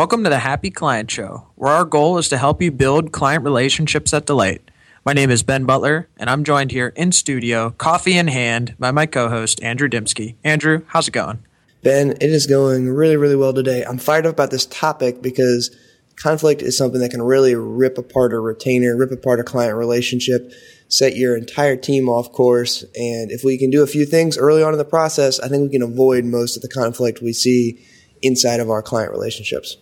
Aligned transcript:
Welcome 0.00 0.24
to 0.24 0.30
the 0.30 0.38
Happy 0.38 0.70
Client 0.70 1.10
Show, 1.10 1.46
where 1.56 1.74
our 1.74 1.84
goal 1.84 2.16
is 2.16 2.30
to 2.30 2.38
help 2.38 2.62
you 2.62 2.70
build 2.70 3.12
client 3.12 3.44
relationships 3.44 4.14
at 4.14 4.24
delight. 4.24 4.62
My 5.04 5.12
name 5.12 5.30
is 5.30 5.42
Ben 5.42 5.66
Butler, 5.66 6.08
and 6.16 6.30
I'm 6.30 6.42
joined 6.42 6.70
here 6.70 6.94
in 6.96 7.12
studio, 7.12 7.74
coffee 7.76 8.16
in 8.16 8.28
hand, 8.28 8.74
by 8.78 8.92
my 8.92 9.04
co 9.04 9.28
host, 9.28 9.62
Andrew 9.62 9.90
Dymski. 9.90 10.36
Andrew, 10.42 10.84
how's 10.86 11.08
it 11.08 11.10
going? 11.10 11.40
Ben, 11.82 12.12
it 12.12 12.22
is 12.22 12.46
going 12.46 12.88
really, 12.88 13.18
really 13.18 13.36
well 13.36 13.52
today. 13.52 13.84
I'm 13.84 13.98
fired 13.98 14.24
up 14.24 14.32
about 14.32 14.50
this 14.50 14.64
topic 14.64 15.20
because 15.20 15.70
conflict 16.16 16.62
is 16.62 16.78
something 16.78 17.02
that 17.02 17.10
can 17.10 17.20
really 17.20 17.54
rip 17.54 17.98
apart 17.98 18.32
a 18.32 18.40
retainer, 18.40 18.96
rip 18.96 19.12
apart 19.12 19.38
a 19.38 19.44
client 19.44 19.76
relationship, 19.76 20.50
set 20.88 21.14
your 21.14 21.36
entire 21.36 21.76
team 21.76 22.08
off 22.08 22.32
course. 22.32 22.84
And 22.94 23.30
if 23.30 23.44
we 23.44 23.58
can 23.58 23.68
do 23.68 23.82
a 23.82 23.86
few 23.86 24.06
things 24.06 24.38
early 24.38 24.62
on 24.62 24.72
in 24.72 24.78
the 24.78 24.84
process, 24.86 25.38
I 25.38 25.48
think 25.48 25.64
we 25.64 25.78
can 25.78 25.86
avoid 25.86 26.24
most 26.24 26.56
of 26.56 26.62
the 26.62 26.70
conflict 26.70 27.20
we 27.20 27.34
see 27.34 27.86
inside 28.22 28.60
of 28.60 28.70
our 28.70 28.80
client 28.80 29.12
relationships. 29.12 29.76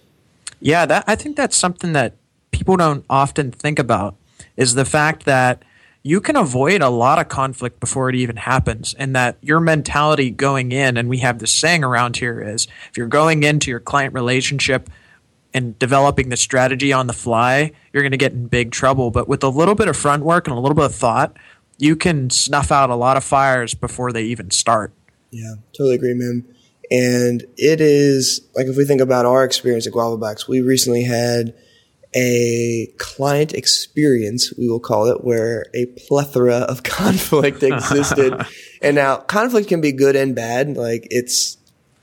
Yeah, 0.60 0.86
that 0.86 1.04
I 1.06 1.14
think 1.14 1.36
that's 1.36 1.56
something 1.56 1.92
that 1.92 2.16
people 2.50 2.76
don't 2.76 3.04
often 3.08 3.52
think 3.52 3.78
about 3.78 4.16
is 4.56 4.74
the 4.74 4.84
fact 4.84 5.24
that 5.24 5.62
you 6.02 6.20
can 6.20 6.36
avoid 6.36 6.80
a 6.80 6.88
lot 6.88 7.18
of 7.18 7.28
conflict 7.28 7.80
before 7.80 8.08
it 8.08 8.14
even 8.14 8.36
happens 8.36 8.94
and 8.94 9.14
that 9.14 9.36
your 9.42 9.60
mentality 9.60 10.30
going 10.30 10.72
in 10.72 10.96
and 10.96 11.08
we 11.08 11.18
have 11.18 11.38
this 11.38 11.52
saying 11.52 11.84
around 11.84 12.16
here 12.16 12.40
is 12.40 12.66
if 12.90 12.96
you're 12.96 13.08
going 13.08 13.42
into 13.42 13.70
your 13.70 13.80
client 13.80 14.14
relationship 14.14 14.88
and 15.52 15.78
developing 15.78 16.28
the 16.28 16.36
strategy 16.36 16.92
on 16.92 17.08
the 17.08 17.12
fly 17.12 17.72
you're 17.92 18.02
going 18.02 18.12
to 18.12 18.18
get 18.18 18.32
in 18.32 18.46
big 18.46 18.70
trouble. 18.70 19.10
But 19.10 19.28
with 19.28 19.42
a 19.42 19.48
little 19.48 19.74
bit 19.74 19.88
of 19.88 19.96
front 19.96 20.22
work 20.22 20.46
and 20.46 20.56
a 20.56 20.60
little 20.60 20.74
bit 20.76 20.84
of 20.86 20.94
thought 20.94 21.36
you 21.78 21.94
can 21.94 22.30
snuff 22.30 22.72
out 22.72 22.90
a 22.90 22.96
lot 22.96 23.16
of 23.16 23.24
fires 23.24 23.74
before 23.74 24.12
they 24.12 24.24
even 24.24 24.50
start. 24.50 24.92
Yeah 25.30 25.54
totally 25.72 25.96
agree 25.96 26.14
man 26.14 26.44
and 26.90 27.44
it 27.56 27.80
is 27.80 28.40
like 28.54 28.66
if 28.66 28.76
we 28.76 28.84
think 28.84 29.00
about 29.00 29.26
our 29.26 29.44
experience 29.44 29.86
at 29.86 29.92
GuavaBox, 29.92 30.48
we 30.48 30.60
recently 30.60 31.04
had 31.04 31.54
a 32.14 32.90
client 32.98 33.52
experience, 33.52 34.52
we 34.56 34.68
will 34.68 34.80
call 34.80 35.06
it, 35.06 35.24
where 35.24 35.66
a 35.74 35.86
plethora 36.06 36.56
of 36.56 36.82
conflict 36.82 37.62
existed. 37.62 38.34
and 38.82 38.96
now 38.96 39.18
conflict 39.18 39.68
can 39.68 39.80
be 39.80 39.92
good 39.92 40.16
and 40.16 40.34
bad. 40.34 40.76
Like 40.76 41.06
it's, 41.10 41.56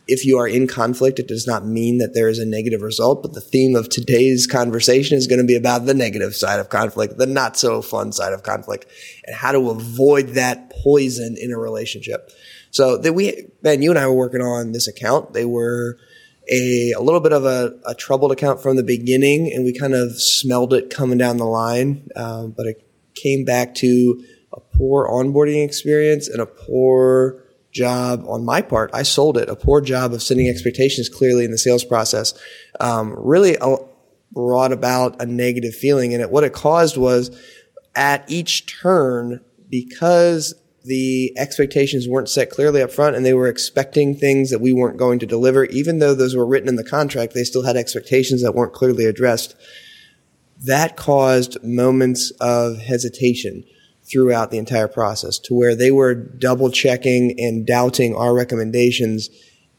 if 0.07 0.23
you 0.23 0.37
are 0.37 0.47
in 0.47 0.67
conflict, 0.67 1.17
it 1.17 1.27
does 1.27 1.47
not 1.47 1.65
mean 1.65 1.97
that 1.97 2.13
there 2.13 2.29
is 2.29 2.37
a 2.37 2.45
negative 2.45 2.81
result. 2.81 3.23
But 3.23 3.33
the 3.33 3.41
theme 3.41 3.75
of 3.75 3.89
today's 3.89 4.45
conversation 4.45 5.17
is 5.17 5.25
going 5.25 5.41
to 5.41 5.47
be 5.47 5.55
about 5.55 5.87
the 5.87 5.95
negative 5.95 6.35
side 6.35 6.59
of 6.59 6.69
conflict, 6.69 7.17
the 7.17 7.25
not 7.25 7.57
so 7.57 7.81
fun 7.81 8.11
side 8.11 8.33
of 8.33 8.43
conflict, 8.43 8.85
and 9.25 9.35
how 9.35 9.51
to 9.51 9.71
avoid 9.71 10.29
that 10.29 10.69
poison 10.83 11.35
in 11.41 11.51
a 11.51 11.57
relationship. 11.57 12.29
So 12.75 12.97
that 12.97 13.13
we, 13.13 13.47
Ben, 13.61 13.81
you 13.81 13.89
and 13.89 13.97
I 13.97 14.05
were 14.05 14.13
working 14.13 14.41
on 14.41 14.73
this 14.73 14.85
account. 14.85 15.31
They 15.31 15.45
were 15.45 15.97
a, 16.51 16.91
a 16.91 16.99
little 16.99 17.21
bit 17.21 17.31
of 17.31 17.45
a, 17.45 17.79
a 17.85 17.95
troubled 17.95 18.33
account 18.33 18.61
from 18.61 18.75
the 18.75 18.83
beginning, 18.83 19.49
and 19.53 19.63
we 19.63 19.71
kind 19.71 19.95
of 19.95 20.21
smelled 20.21 20.73
it 20.73 20.89
coming 20.89 21.17
down 21.17 21.37
the 21.37 21.45
line. 21.45 22.09
Um, 22.17 22.51
but 22.51 22.65
it 22.65 22.85
came 23.15 23.45
back 23.45 23.75
to 23.75 24.21
a 24.51 24.59
poor 24.59 25.07
onboarding 25.07 25.63
experience 25.63 26.27
and 26.27 26.41
a 26.41 26.45
poor 26.45 27.45
job 27.71 28.25
on 28.27 28.43
my 28.43 28.61
part. 28.61 28.91
I 28.93 29.03
sold 29.03 29.37
it. 29.37 29.47
A 29.47 29.55
poor 29.55 29.79
job 29.79 30.13
of 30.13 30.21
setting 30.21 30.49
expectations 30.49 31.07
clearly 31.07 31.45
in 31.45 31.51
the 31.51 31.57
sales 31.57 31.85
process 31.85 32.33
um, 32.81 33.15
really 33.17 33.57
uh, 33.57 33.77
brought 34.33 34.73
about 34.73 35.21
a 35.21 35.25
negative 35.25 35.75
feeling. 35.75 36.13
And 36.13 36.21
it, 36.21 36.29
what 36.29 36.43
it 36.43 36.51
caused 36.51 36.97
was 36.97 37.31
at 37.95 38.29
each 38.29 38.81
turn, 38.81 39.39
because 39.69 40.53
the 40.85 41.33
expectations 41.35 42.07
weren't 42.07 42.29
set 42.29 42.51
clearly 42.51 42.81
up 42.81 42.91
front 42.91 43.15
and 43.15 43.25
they 43.25 43.33
were 43.33 43.47
expecting 43.47 44.15
things 44.15 44.51
that 44.51 44.61
we 44.61 44.71
weren't 44.71 44.97
going 44.97 45.17
to 45.19 45.25
deliver. 45.25 45.65
Even 45.65 45.99
though 45.99 46.13
those 46.13 46.35
were 46.35 46.45
written 46.45 46.69
in 46.69 46.75
the 46.75 46.83
contract, 46.83 47.33
they 47.33 47.43
still 47.43 47.63
had 47.63 47.75
expectations 47.75 48.43
that 48.43 48.53
weren't 48.53 48.73
clearly 48.73 49.05
addressed. 49.05 49.55
That 50.63 50.95
caused 50.95 51.63
moments 51.63 52.31
of 52.39 52.77
hesitation 52.77 53.63
throughout 54.03 54.51
the 54.51 54.59
entire 54.59 54.87
process 54.87 55.39
to 55.39 55.55
where 55.55 55.75
they 55.75 55.89
were 55.89 56.13
double 56.13 56.69
checking 56.69 57.33
and 57.39 57.65
doubting 57.65 58.15
our 58.15 58.35
recommendations 58.35 59.29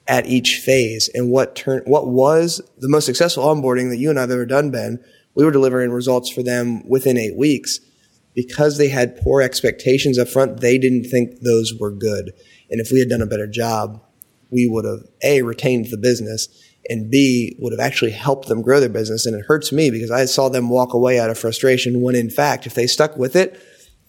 at 0.09 0.27
each 0.27 0.61
phase. 0.65 1.09
And 1.15 1.31
what 1.31 1.55
turn, 1.55 1.83
what 1.87 2.09
was 2.09 2.61
the 2.79 2.89
most 2.89 3.07
successful 3.07 3.45
onboarding 3.45 3.91
that 3.91 3.99
you 3.99 4.11
and 4.11 4.19
I 4.19 4.23
have 4.23 4.31
ever 4.33 4.47
done, 4.47 4.71
Ben? 4.71 5.03
We 5.37 5.45
were 5.45 5.53
delivering 5.53 5.93
results 5.93 6.31
for 6.31 6.43
them 6.43 6.89
within 6.89 7.17
eight 7.17 7.37
weeks 7.37 7.79
because 8.37 8.77
they 8.77 8.91
had 8.91 9.17
poor 9.17 9.41
expectations 9.41 10.19
up 10.19 10.29
front, 10.29 10.61
they 10.61 10.77
didn't 10.77 11.05
think 11.05 11.41
those 11.41 11.73
were 11.81 11.91
good. 11.91 12.33
And 12.71 12.81
if 12.81 12.93
we 12.93 13.01
had 13.01 13.09
done 13.09 13.23
a 13.23 13.27
better 13.27 13.47
job, 13.47 14.03
we 14.51 14.69
would 14.69 14.85
have 14.85 15.09
A, 15.25 15.43
retained 15.43 15.87
the 15.87 15.97
business 15.97 16.49
and 16.89 17.11
B, 17.11 17.57
would 17.59 17.73
have 17.73 17.81
actually 17.81 18.13
helped 18.13 18.47
them 18.47 18.63
grow 18.63 18.79
their 18.79 18.91
business. 18.91 19.27
And 19.27 19.35
it 19.35 19.47
hurts 19.47 19.73
me 19.73 19.91
because 19.91 20.11
I 20.11 20.27
saw 20.27 20.49
them 20.49 20.69
walk 20.69 20.93
away 20.93 21.19
out 21.19 21.31
of 21.31 21.39
frustration 21.39 22.03
when 22.03 22.15
in 22.15 22.31
fact, 22.31 22.67
if 22.67 22.75
they 22.75 22.87
stuck 22.87 23.17
with 23.17 23.35
it 23.35 23.61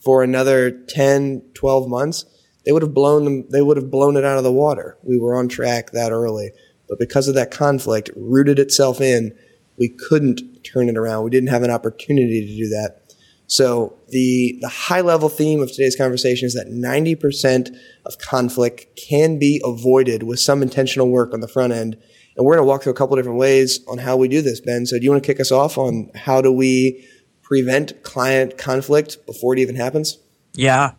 for 0.03 0.21
another 0.21 0.71
10, 0.71 1.41
12 1.55 1.89
months, 1.89 2.25
they 2.65 2.73
would 2.73 2.83
have 2.83 2.93
blown 2.93 3.23
them, 3.23 3.45
they 3.49 3.61
would 3.61 3.77
have 3.77 3.89
blown 3.89 4.17
it 4.17 4.25
out 4.25 4.37
of 4.37 4.43
the 4.43 4.51
water. 4.51 4.97
We 5.01 5.17
were 5.17 5.35
on 5.35 5.47
track 5.47 5.91
that 5.91 6.11
early. 6.11 6.51
But 6.89 6.99
because 6.99 7.29
of 7.29 7.35
that 7.35 7.49
conflict, 7.49 8.09
rooted 8.15 8.59
itself 8.59 8.99
in, 8.99 9.37
we 9.79 9.89
couldn't 10.09 10.41
turn 10.65 10.89
it 10.89 10.97
around. 10.97 11.23
We 11.23 11.29
didn't 11.29 11.49
have 11.49 11.63
an 11.63 11.71
opportunity 11.71 12.45
to 12.45 12.63
do 12.63 12.69
that. 12.69 13.06
So 13.47 13.97
the, 14.09 14.57
the 14.61 14.67
high 14.67 15.01
level 15.01 15.29
theme 15.29 15.61
of 15.61 15.71
today's 15.71 15.95
conversation 15.95 16.45
is 16.45 16.53
that 16.53 16.67
90% 16.67 17.75
of 18.05 18.17
conflict 18.19 18.97
can 18.97 19.39
be 19.39 19.61
avoided 19.63 20.23
with 20.23 20.39
some 20.39 20.61
intentional 20.61 21.09
work 21.09 21.33
on 21.33 21.39
the 21.39 21.47
front 21.47 21.73
end. 21.73 21.97
And 22.35 22.45
we're 22.45 22.55
going 22.55 22.65
to 22.65 22.69
walk 22.69 22.83
through 22.83 22.91
a 22.91 22.95
couple 22.95 23.15
different 23.15 23.39
ways 23.39 23.79
on 23.87 23.97
how 23.97 24.17
we 24.17 24.27
do 24.27 24.41
this, 24.41 24.59
Ben. 24.59 24.85
So 24.85 24.99
do 24.99 25.03
you 25.03 25.09
want 25.09 25.23
to 25.23 25.27
kick 25.27 25.39
us 25.39 25.51
off 25.51 25.77
on 25.77 26.11
how 26.13 26.41
do 26.41 26.51
we 26.51 27.07
prevent 27.41 28.03
client 28.03 28.57
conflict 28.57 29.25
before 29.25 29.53
it 29.53 29.59
even 29.59 29.75
happens? 29.75 30.19
Yeah. 30.53 30.91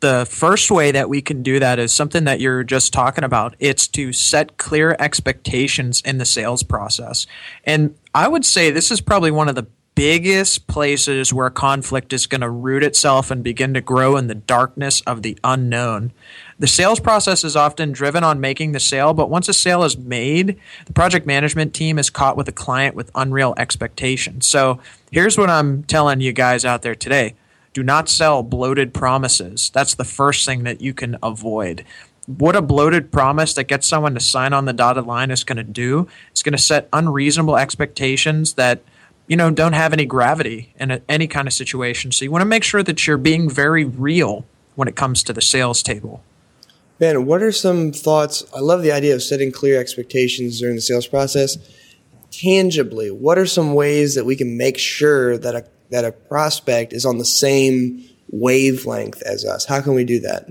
The 0.00 0.26
first 0.28 0.70
way 0.70 0.90
that 0.90 1.08
we 1.08 1.22
can 1.22 1.42
do 1.42 1.60
that 1.60 1.78
is 1.78 1.92
something 1.92 2.24
that 2.24 2.40
you're 2.40 2.64
just 2.64 2.92
talking 2.92 3.22
about. 3.22 3.54
It's 3.60 3.86
to 3.88 4.12
set 4.12 4.56
clear 4.56 4.96
expectations 4.98 6.02
in 6.04 6.18
the 6.18 6.24
sales 6.24 6.62
process. 6.64 7.26
And 7.62 7.94
I 8.12 8.26
would 8.26 8.44
say 8.44 8.70
this 8.70 8.90
is 8.90 9.00
probably 9.00 9.30
one 9.30 9.48
of 9.48 9.54
the 9.54 9.68
biggest 9.94 10.66
places 10.66 11.32
where 11.32 11.50
conflict 11.50 12.12
is 12.12 12.26
going 12.26 12.40
to 12.40 12.48
root 12.48 12.82
itself 12.82 13.30
and 13.30 13.44
begin 13.44 13.74
to 13.74 13.80
grow 13.80 14.16
in 14.16 14.26
the 14.26 14.34
darkness 14.34 15.00
of 15.02 15.22
the 15.22 15.38
unknown. 15.44 16.12
The 16.58 16.66
sales 16.66 17.00
process 17.00 17.44
is 17.44 17.56
often 17.56 17.92
driven 17.92 18.24
on 18.24 18.40
making 18.40 18.72
the 18.72 18.80
sale, 18.80 19.12
but 19.14 19.28
once 19.28 19.48
a 19.48 19.52
sale 19.52 19.84
is 19.84 19.98
made, 19.98 20.58
the 20.86 20.92
project 20.92 21.26
management 21.26 21.74
team 21.74 21.98
is 21.98 22.10
caught 22.10 22.36
with 22.36 22.48
a 22.48 22.52
client 22.52 22.94
with 22.94 23.10
unreal 23.14 23.54
expectations. 23.56 24.46
So 24.46 24.80
here's 25.10 25.36
what 25.36 25.50
I'm 25.50 25.82
telling 25.84 26.20
you 26.20 26.32
guys 26.32 26.64
out 26.64 26.82
there 26.82 26.94
today 26.94 27.34
do 27.72 27.82
not 27.82 28.08
sell 28.08 28.42
bloated 28.42 28.92
promises. 28.92 29.70
That's 29.70 29.94
the 29.94 30.04
first 30.04 30.44
thing 30.44 30.64
that 30.64 30.82
you 30.82 30.92
can 30.92 31.16
avoid 31.22 31.84
what 32.26 32.54
a 32.54 32.62
bloated 32.62 33.10
promise 33.10 33.54
that 33.54 33.64
gets 33.64 33.86
someone 33.86 34.14
to 34.14 34.20
sign 34.20 34.52
on 34.52 34.64
the 34.64 34.72
dotted 34.72 35.06
line 35.06 35.30
is 35.30 35.44
going 35.44 35.56
to 35.56 35.64
do. 35.64 36.06
It's 36.30 36.42
going 36.42 36.52
to 36.52 36.58
set 36.58 36.88
unreasonable 36.92 37.56
expectations 37.56 38.54
that 38.54 38.82
you 39.26 39.36
know, 39.36 39.50
don't 39.50 39.72
have 39.72 39.92
any 39.92 40.04
gravity 40.04 40.74
in 40.78 40.90
a, 40.90 41.00
any 41.08 41.26
kind 41.26 41.46
of 41.46 41.54
situation. 41.54 42.12
So 42.12 42.24
you 42.24 42.30
want 42.30 42.42
to 42.42 42.46
make 42.46 42.64
sure 42.64 42.82
that 42.82 43.06
you're 43.06 43.18
being 43.18 43.48
very 43.48 43.84
real 43.84 44.44
when 44.74 44.88
it 44.88 44.96
comes 44.96 45.22
to 45.24 45.32
the 45.32 45.40
sales 45.40 45.82
table. 45.82 46.22
Ben, 46.98 47.26
what 47.26 47.42
are 47.42 47.52
some 47.52 47.92
thoughts? 47.92 48.44
I 48.54 48.60
love 48.60 48.82
the 48.82 48.92
idea 48.92 49.14
of 49.14 49.22
setting 49.22 49.50
clear 49.50 49.80
expectations 49.80 50.60
during 50.60 50.76
the 50.76 50.82
sales 50.82 51.06
process. 51.06 51.58
Tangibly, 52.30 53.10
what 53.10 53.38
are 53.38 53.46
some 53.46 53.74
ways 53.74 54.14
that 54.14 54.24
we 54.24 54.36
can 54.36 54.56
make 54.56 54.78
sure 54.78 55.36
that 55.36 55.54
a 55.54 55.66
that 55.90 56.04
a 56.06 56.12
prospect 56.12 56.94
is 56.94 57.04
on 57.04 57.18
the 57.18 57.24
same 57.24 58.04
wavelength 58.30 59.20
as 59.22 59.44
us? 59.44 59.66
How 59.66 59.80
can 59.80 59.94
we 59.94 60.04
do 60.04 60.20
that? 60.20 60.48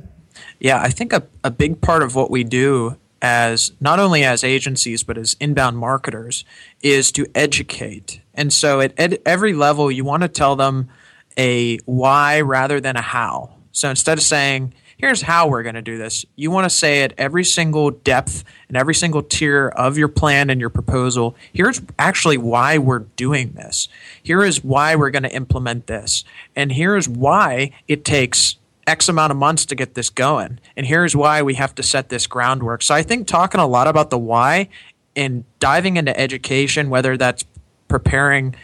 Yeah, 0.59 0.80
I 0.80 0.90
think 0.90 1.14
a, 1.14 1.24
a 1.44 1.50
big 1.50 1.82
part 1.82 2.03
of 2.03 2.16
what 2.16 2.30
we 2.30 2.44
do 2.44 2.98
as 3.22 3.72
not 3.80 4.00
only 4.00 4.24
as 4.24 4.44
agencies 4.44 5.03
but 5.03 5.18
as 5.18 5.36
inbound 5.40 5.78
marketers 5.78 6.46
is 6.82 7.12
to 7.14 7.26
educate. 7.34 8.21
And 8.34 8.52
so 8.52 8.82
at 8.82 8.94
ed- 8.98 9.22
every 9.26 9.54
level, 9.54 9.92
you 9.92 10.04
want 10.04 10.24
to 10.24 10.30
tell 10.30 10.56
them 10.56 10.90
a 11.38 11.78
why 11.86 12.42
rather 12.42 12.80
than 12.80 12.96
a 12.96 13.02
how. 13.02 13.56
So 13.72 13.90
instead 13.90 14.18
of 14.18 14.24
saying, 14.24 14.74
here's 14.98 15.24
how 15.24 15.48
we're 15.48 15.64
going 15.64 15.76
to 15.76 15.82
do 15.82 15.98
this, 15.98 16.26
you 16.36 16.52
want 16.52 16.66
to 16.66 16.70
say 16.70 17.04
at 17.04 17.14
every 17.18 17.44
single 17.44 17.90
depth 17.90 18.44
and 18.68 18.78
every 18.78 18.94
single 18.94 19.24
tier 19.24 19.70
of 19.70 19.98
your 19.98 20.08
plan 20.08 20.50
and 20.50 20.60
your 20.60 20.70
proposal, 20.70 21.36
here's 21.54 21.82
actually 21.98 22.38
why 22.38 22.78
we're 22.78 23.00
doing 23.00 23.54
this. 23.54 23.90
Here 24.22 24.44
is 24.44 24.64
why 24.64 24.96
we're 24.96 25.10
going 25.10 25.24
to 25.24 25.34
implement 25.34 25.88
this. 25.88 26.24
And 26.56 26.72
here 26.72 26.96
is 26.96 27.10
why 27.10 27.72
it 27.88 28.06
takes 28.06 28.58
X 28.88 29.08
amount 29.10 29.32
of 29.32 29.38
months 29.38 29.66
to 29.68 29.76
get 29.76 29.96
this 29.96 30.10
going. 30.10 30.60
And 30.76 30.86
here's 30.86 31.16
why 31.16 31.42
we 31.42 31.56
have 31.56 31.74
to 31.76 31.84
set 31.84 32.10
this 32.10 32.28
groundwork. 32.28 32.82
So 32.82 32.94
I 32.94 33.04
think 33.04 33.28
talking 33.28 33.62
a 33.62 33.68
lot 33.68 33.88
about 33.88 34.10
the 34.10 34.20
why 34.20 34.70
and 35.16 35.44
diving 35.60 35.98
into 35.98 36.18
education, 36.18 36.90
whether 36.90 37.18
that's 37.18 37.44
preparing 37.91 38.55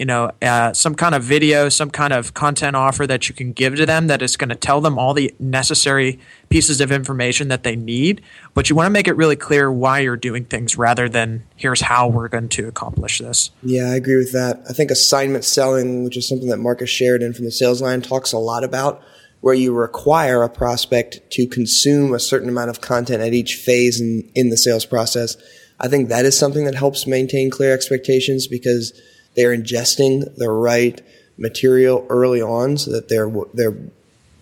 you 0.00 0.06
know, 0.06 0.30
uh, 0.40 0.72
some 0.72 0.94
kind 0.94 1.14
of 1.14 1.22
video, 1.22 1.68
some 1.68 1.90
kind 1.90 2.14
of 2.14 2.32
content 2.32 2.74
offer 2.74 3.06
that 3.06 3.28
you 3.28 3.34
can 3.34 3.52
give 3.52 3.76
to 3.76 3.84
them 3.84 4.06
that 4.06 4.22
is 4.22 4.34
going 4.34 4.48
to 4.48 4.54
tell 4.54 4.80
them 4.80 4.98
all 4.98 5.12
the 5.12 5.34
necessary 5.38 6.18
pieces 6.48 6.80
of 6.80 6.90
information 6.90 7.48
that 7.48 7.64
they 7.64 7.76
need. 7.76 8.22
But 8.54 8.70
you 8.70 8.76
want 8.76 8.86
to 8.86 8.90
make 8.90 9.06
it 9.06 9.12
really 9.12 9.36
clear 9.36 9.70
why 9.70 9.98
you're 9.98 10.16
doing 10.16 10.46
things 10.46 10.78
rather 10.78 11.06
than 11.06 11.44
here's 11.54 11.82
how 11.82 12.08
we're 12.08 12.28
going 12.28 12.48
to 12.48 12.66
accomplish 12.66 13.18
this. 13.18 13.50
Yeah, 13.62 13.90
I 13.90 13.96
agree 13.96 14.16
with 14.16 14.32
that. 14.32 14.62
I 14.70 14.72
think 14.72 14.90
assignment 14.90 15.44
selling, 15.44 16.02
which 16.02 16.16
is 16.16 16.26
something 16.26 16.48
that 16.48 16.56
Marcus 16.56 16.88
Sheridan 16.88 17.34
from 17.34 17.44
the 17.44 17.52
Sales 17.52 17.82
Lion 17.82 18.00
talks 18.00 18.32
a 18.32 18.38
lot 18.38 18.64
about, 18.64 19.02
where 19.42 19.52
you 19.52 19.74
require 19.74 20.42
a 20.42 20.48
prospect 20.48 21.30
to 21.32 21.46
consume 21.46 22.14
a 22.14 22.18
certain 22.18 22.48
amount 22.48 22.70
of 22.70 22.80
content 22.80 23.20
at 23.20 23.34
each 23.34 23.56
phase 23.56 24.00
in, 24.00 24.30
in 24.34 24.48
the 24.48 24.56
sales 24.56 24.86
process. 24.86 25.36
I 25.80 25.88
think 25.88 26.08
that 26.08 26.24
is 26.24 26.38
something 26.38 26.64
that 26.66 26.74
helps 26.74 27.06
maintain 27.06 27.50
clear 27.50 27.72
expectations 27.74 28.46
because– 28.46 28.92
they're 29.36 29.56
ingesting 29.56 30.34
the 30.36 30.50
right 30.50 31.00
material 31.38 32.06
early 32.08 32.42
on 32.42 32.76
so 32.76 32.92
that 32.92 33.08
their 33.08 33.30
their 33.54 33.76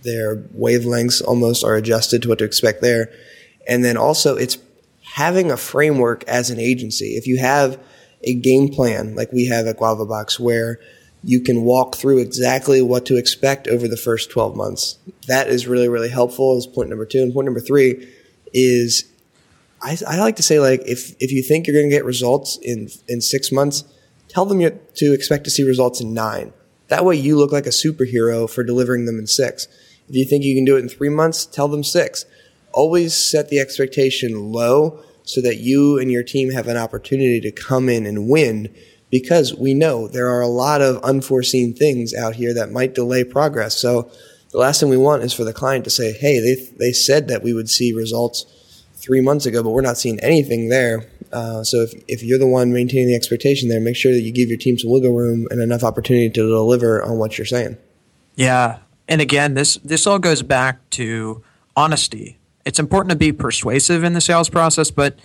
their 0.02 0.36
wavelengths 0.36 1.22
almost 1.22 1.64
are 1.64 1.76
adjusted 1.76 2.22
to 2.22 2.28
what 2.28 2.38
to 2.38 2.44
expect 2.44 2.80
there. 2.80 3.12
And 3.66 3.84
then 3.84 3.96
also 3.96 4.36
it's 4.36 4.58
having 5.14 5.50
a 5.50 5.56
framework 5.56 6.24
as 6.24 6.50
an 6.50 6.58
agency. 6.58 7.16
If 7.16 7.26
you 7.26 7.38
have 7.38 7.80
a 8.24 8.34
game 8.34 8.68
plan 8.68 9.14
like 9.14 9.32
we 9.32 9.46
have 9.46 9.66
at 9.66 9.76
Guava 9.76 10.06
Box 10.06 10.40
where 10.40 10.80
you 11.22 11.40
can 11.40 11.62
walk 11.62 11.96
through 11.96 12.18
exactly 12.18 12.80
what 12.80 13.04
to 13.06 13.16
expect 13.16 13.68
over 13.68 13.88
the 13.88 13.96
first 13.96 14.30
12 14.30 14.56
months. 14.56 14.98
That 15.26 15.48
is 15.48 15.66
really, 15.66 15.88
really 15.88 16.08
helpful 16.08 16.56
is 16.56 16.66
point 16.66 16.88
number 16.88 17.04
two. 17.04 17.22
And 17.22 17.34
point 17.34 17.44
number 17.44 17.60
three 17.60 18.08
is 18.54 19.04
I, 19.82 19.96
I 20.06 20.18
like 20.18 20.36
to 20.36 20.42
say 20.42 20.58
like 20.60 20.82
if, 20.86 21.14
if 21.20 21.30
you 21.30 21.42
think 21.42 21.66
you're 21.66 21.76
going 21.76 21.88
to 21.88 21.94
get 21.96 22.04
results 22.04 22.58
in, 22.62 22.88
in 23.08 23.20
six 23.20 23.52
months, 23.52 23.84
tell 24.28 24.44
them 24.44 24.60
to 24.60 25.12
expect 25.12 25.44
to 25.44 25.50
see 25.50 25.62
results 25.62 26.00
in 26.00 26.12
nine. 26.12 26.52
That 26.88 27.04
way 27.04 27.16
you 27.16 27.36
look 27.36 27.52
like 27.52 27.66
a 27.66 27.70
superhero 27.70 28.48
for 28.48 28.64
delivering 28.64 29.04
them 29.06 29.18
in 29.18 29.26
six. 29.26 29.68
If 30.08 30.16
you 30.16 30.24
think 30.24 30.44
you 30.44 30.54
can 30.54 30.64
do 30.64 30.76
it 30.76 30.80
in 30.80 30.88
three 30.88 31.10
months, 31.10 31.44
tell 31.44 31.68
them 31.68 31.84
six. 31.84 32.24
Always 32.72 33.14
set 33.14 33.50
the 33.50 33.58
expectation 33.58 34.52
low 34.52 35.02
so 35.22 35.42
that 35.42 35.58
you 35.58 35.98
and 35.98 36.10
your 36.10 36.22
team 36.22 36.50
have 36.50 36.68
an 36.68 36.76
opportunity 36.76 37.40
to 37.40 37.52
come 37.52 37.88
in 37.88 38.06
and 38.06 38.28
win 38.28 38.74
because 39.10 39.54
we 39.54 39.74
know 39.74 40.08
there 40.08 40.28
are 40.28 40.40
a 40.40 40.48
lot 40.48 40.80
of 40.80 41.02
unforeseen 41.02 41.74
things 41.74 42.14
out 42.14 42.34
here 42.34 42.54
that 42.54 42.70
might 42.70 42.94
delay 42.94 43.24
progress. 43.24 43.76
So 43.76 44.10
the 44.50 44.58
last 44.58 44.80
thing 44.80 44.88
we 44.88 44.96
want 44.96 45.22
is 45.22 45.34
for 45.34 45.44
the 45.44 45.52
client 45.52 45.84
to 45.84 45.90
say, 45.90 46.12
Hey, 46.12 46.40
they, 46.40 46.70
they 46.78 46.92
said 46.92 47.28
that 47.28 47.42
we 47.42 47.52
would 47.52 47.68
see 47.68 47.92
results 47.92 48.46
three 48.98 49.20
months 49.20 49.46
ago, 49.46 49.62
but 49.62 49.70
we're 49.70 49.80
not 49.80 49.96
seeing 49.96 50.18
anything 50.20 50.68
there. 50.68 51.06
Uh, 51.32 51.62
so 51.62 51.82
if, 51.82 51.92
if 52.08 52.22
you're 52.22 52.38
the 52.38 52.46
one 52.46 52.72
maintaining 52.72 53.08
the 53.08 53.14
expectation 53.14 53.68
there, 53.68 53.80
make 53.80 53.96
sure 53.96 54.12
that 54.12 54.20
you 54.20 54.32
give 54.32 54.48
your 54.48 54.58
team 54.58 54.78
some 54.78 54.90
wiggle 54.90 55.14
room 55.14 55.46
and 55.50 55.60
enough 55.60 55.84
opportunity 55.84 56.28
to 56.28 56.48
deliver 56.48 57.02
on 57.02 57.18
what 57.18 57.38
you're 57.38 57.46
saying. 57.46 57.76
Yeah, 58.34 58.78
and 59.08 59.20
again, 59.20 59.54
this 59.54 59.76
this 59.84 60.06
all 60.06 60.18
goes 60.18 60.42
back 60.42 60.88
to 60.90 61.42
honesty. 61.76 62.38
It's 62.64 62.78
important 62.78 63.10
to 63.10 63.16
be 63.16 63.32
persuasive 63.32 64.04
in 64.04 64.12
the 64.12 64.20
sales 64.20 64.48
process, 64.48 64.90
but 64.90 65.18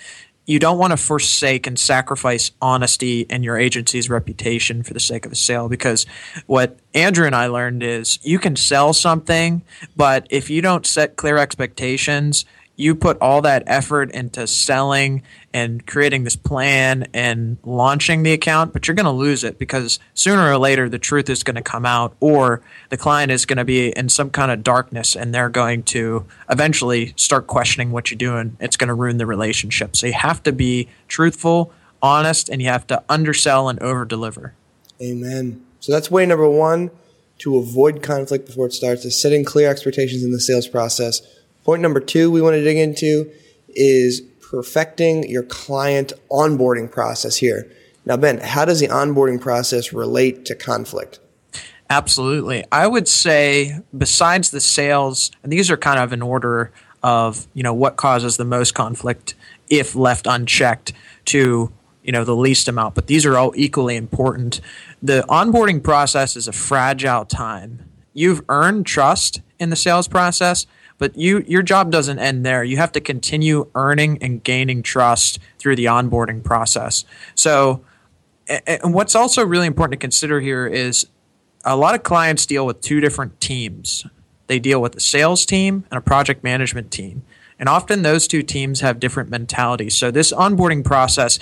you 0.46 0.60
don't 0.60 0.78
want 0.78 0.92
to 0.92 0.98
forsake 0.98 1.68
and 1.68 1.80
sacrifice 1.80 2.52
honesty 2.62 3.26
and 3.30 3.44
your 3.44 3.58
agency's 3.58 4.10
reputation 4.10 4.84
for 4.84 4.94
the 4.94 5.00
sake 5.00 5.26
of 5.26 5.32
a 5.32 5.36
sale 5.36 5.70
because 5.70 6.06
what 6.48 6.78
Andrew 6.94 7.26
and 7.26 7.36
I 7.36 7.48
learned 7.48 7.82
is 7.82 8.20
you 8.24 8.40
can 8.40 8.56
sell 8.56 8.94
something, 8.94 9.62
but 9.96 10.28
if 10.30 10.50
you 10.50 10.62
don't 10.62 10.86
set 10.86 11.16
clear 11.16 11.38
expectations, 11.38 12.46
you 12.76 12.96
put 12.96 13.18
all 13.22 13.42
that 13.42 13.64
effort 13.68 14.12
into 14.12 14.48
selling 14.48 15.22
and 15.54 15.86
creating 15.86 16.24
this 16.24 16.36
plan 16.36 17.08
and 17.14 17.58
launching 17.64 18.24
the 18.24 18.34
account, 18.34 18.74
but 18.74 18.88
you're 18.88 18.96
going 18.96 19.06
to 19.06 19.12
lose 19.12 19.44
it 19.44 19.60
because 19.60 20.00
sooner 20.16 20.52
or 20.52 20.58
later 20.58 20.90
the 20.90 20.98
truth 20.98 21.30
is 21.30 21.44
going 21.44 21.56
to 21.56 21.62
come 21.62 21.86
out, 21.86 22.16
or 22.20 22.62
the 22.90 22.98
client 22.98 23.32
is 23.32 23.46
going 23.46 23.58
to 23.58 23.66
be 23.66 23.90
in 23.90 24.10
some 24.10 24.32
kind 24.32 24.52
of 24.52 24.64
darkness 24.64 25.16
and 25.16 25.34
they're 25.34 25.50
going 25.50 25.84
to 25.84 26.26
eventually 26.50 27.14
start 27.16 27.46
questioning 27.46 27.92
what 27.92 28.10
you're 28.10 28.18
doing. 28.18 28.58
It's 28.60 28.78
going 28.78 28.88
to 28.88 28.96
ruin 28.96 29.18
the 29.18 29.28
relationship. 29.28 29.96
So 29.96 30.08
you 30.08 30.14
have 30.14 30.42
to 30.44 30.52
be 30.52 30.90
truthful, 31.08 31.72
honest, 32.02 32.50
and 32.50 32.60
you 32.60 32.70
have 32.70 32.88
to 32.88 33.04
undersell 33.08 33.70
and 33.70 33.80
over 33.84 34.04
deliver. 34.04 34.56
Amen. 35.00 35.64
So 35.80 35.92
that's 35.92 36.10
way 36.10 36.26
number 36.26 36.50
one 36.50 36.90
to 37.40 37.58
avoid 37.58 38.02
conflict 38.02 38.48
before 38.48 38.68
it 38.68 38.74
starts 38.74 39.06
is 39.06 39.22
setting 39.22 39.44
clear 39.44 39.70
expectations 39.70 40.24
in 40.24 40.32
the 40.32 40.40
sales 40.40 40.68
process 40.68 41.22
Point 41.64 41.82
number 41.82 42.00
two 42.00 42.32
we 42.32 42.42
want 42.42 42.56
to 42.56 42.64
dig 42.64 42.78
into 42.78 43.32
is 43.70 44.22
perfecting 44.50 45.30
your 45.30 45.44
client 45.44 46.14
onboarding 46.30 46.92
process 46.92 47.38
here. 47.38 47.72
Now, 48.06 48.18
Ben, 48.18 48.40
how 48.40 48.66
does 48.66 48.80
the 48.80 48.88
onboarding 48.88 49.40
process 49.40 49.94
relate 49.94 50.46
to 50.46 50.56
conflict? 50.56 51.20
Absolutely. 51.90 52.66
I 52.72 52.88
would 52.88 53.08
say, 53.08 53.80
besides 53.98 54.52
the 54.52 54.60
sales, 54.60 55.32
and 55.42 55.52
these 55.52 55.72
are 55.72 55.78
kind 55.78 56.00
of 56.00 56.12
in 56.12 56.22
order 56.22 56.72
of 57.04 57.48
you 57.54 57.62
know 57.62 57.74
what 57.74 57.98
causes 57.98 58.38
the 58.38 58.46
most 58.46 58.74
conflict 58.74 59.36
if 59.70 59.96
left 59.96 60.26
unchecked 60.26 60.94
to 61.26 61.72
you 62.02 62.12
know 62.12 62.24
the 62.24 62.36
least 62.36 62.68
amount 62.68 62.96
but 62.96 63.08
these 63.08 63.26
are 63.26 63.38
all 63.38 63.52
equally 63.56 63.96
important 63.96 64.62
the 65.02 65.24
onboarding 65.30 65.84
process 65.84 66.36
is 66.36 66.48
a 66.48 66.54
fragile 66.54 67.26
time 67.26 67.84
you've 68.14 68.42
earned 68.48 68.86
trust 68.86 69.42
in 69.60 69.70
the 69.70 69.76
sales 69.76 70.08
process 70.08 70.66
but 71.04 71.18
you 71.18 71.44
your 71.46 71.62
job 71.62 71.92
doesn't 71.92 72.18
end 72.18 72.46
there. 72.46 72.64
You 72.64 72.78
have 72.78 72.94
to 72.94 73.02
continue 73.02 73.70
earning 73.76 74.18
and 74.22 74.42
gaining 74.42 74.82
trust 74.82 75.38
through 75.60 75.76
the 75.76 75.84
onboarding 75.84 76.42
process. 76.42 77.04
So 77.36 77.84
and 78.48 78.94
what's 78.94 79.14
also 79.14 79.46
really 79.46 79.68
important 79.68 80.00
to 80.00 80.02
consider 80.02 80.40
here 80.40 80.66
is 80.66 81.06
a 81.66 81.76
lot 81.76 81.94
of 81.94 82.04
clients 82.04 82.46
deal 82.46 82.66
with 82.66 82.80
two 82.80 83.02
different 83.02 83.42
teams. 83.42 84.08
They 84.48 84.60
deal 84.60 84.82
with 84.82 84.96
a 84.96 85.02
sales 85.02 85.46
team 85.46 85.84
and 85.92 85.98
a 85.98 86.02
project 86.02 86.42
management 86.42 86.90
team. 86.90 87.24
And 87.60 87.68
often 87.68 88.04
those 88.04 88.26
two 88.26 88.42
teams 88.42 88.80
have 88.80 89.02
different 89.02 89.30
mentalities. 89.30 89.98
So 89.98 90.10
this 90.10 90.32
onboarding 90.32 90.86
process 90.86 91.38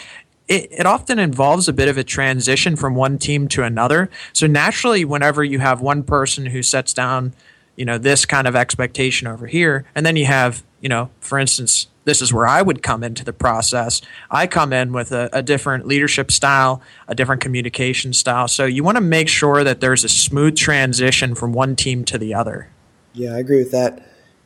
it, 0.48 0.70
it, 0.72 0.86
often 0.88 1.20
involves 1.20 1.68
a 1.70 1.74
bit 1.74 1.88
of 1.88 2.00
a 2.00 2.04
transition 2.04 2.76
from 2.76 2.96
one 2.96 3.20
team 3.20 3.48
to 3.50 3.62
another. 3.62 4.10
So 4.34 4.48
naturally, 4.48 5.06
whenever 5.06 5.44
you 5.44 5.60
have 5.60 5.82
one 5.82 6.02
person 6.02 6.48
who 6.48 6.64
sets 6.64 6.96
down 6.96 7.36
you 7.76 7.86
know 7.86 7.98
this 7.98 8.26
kind 8.26 8.48
of 8.48 8.56
expectation 8.56 9.28
over 9.28 9.48
here. 9.48 9.86
And 9.96 10.06
then 10.06 10.16
you 10.16 10.26
have 10.26 10.64
you 10.80 10.90
know 10.90 11.10
for 11.20 11.40
instance 11.40 11.88
this 12.04 12.20
is 12.20 12.34
where 12.34 12.48
i 12.48 12.64
would 12.64 12.82
come 12.82 13.04
into 13.04 13.24
the 13.24 13.34
process. 13.34 14.02
I 14.30 14.48
come 14.48 14.74
in 14.74 14.92
with 14.92 15.12
a, 15.12 15.30
a 15.34 15.42
different 15.42 15.86
leadership 15.86 16.32
style 16.32 16.82
a 17.08 17.16
different 17.16 17.42
communication 17.42 18.14
style. 18.14 18.48
So 18.48 18.66
you 18.66 18.84
want 18.84 18.98
to 18.98 19.02
make 19.02 19.28
sure 19.28 19.64
that 19.64 19.82
there's 19.82 20.04
a 20.04 20.10
smooth 20.10 20.56
transition 20.56 21.36
from 21.36 21.54
one 21.54 21.76
team 21.76 22.04
to 22.06 22.18
the 22.18 22.34
other. 22.34 22.70
Yeah 23.14 23.34
i 23.36 23.40
agree 23.40 23.58
with 23.58 23.72
that. 23.72 23.94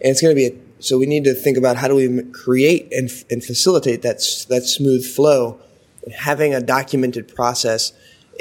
And 0.01 0.12
it's 0.12 0.21
going 0.21 0.36
to 0.36 0.36
be 0.36 0.48
a, 0.48 0.83
so 0.83 0.98
we 0.98 1.06
need 1.06 1.24
to 1.24 1.33
think 1.33 1.57
about 1.57 1.78
how 1.78 1.88
do 1.88 1.95
we 1.95 2.24
create 2.31 2.89
and, 2.92 3.10
and 3.30 3.44
facilitate 3.44 4.01
that 4.01 4.18
that 4.50 4.63
smooth 4.63 5.06
flow. 5.06 5.60
Having 6.19 6.54
a 6.54 6.62
documented 6.62 7.33
process 7.33 7.92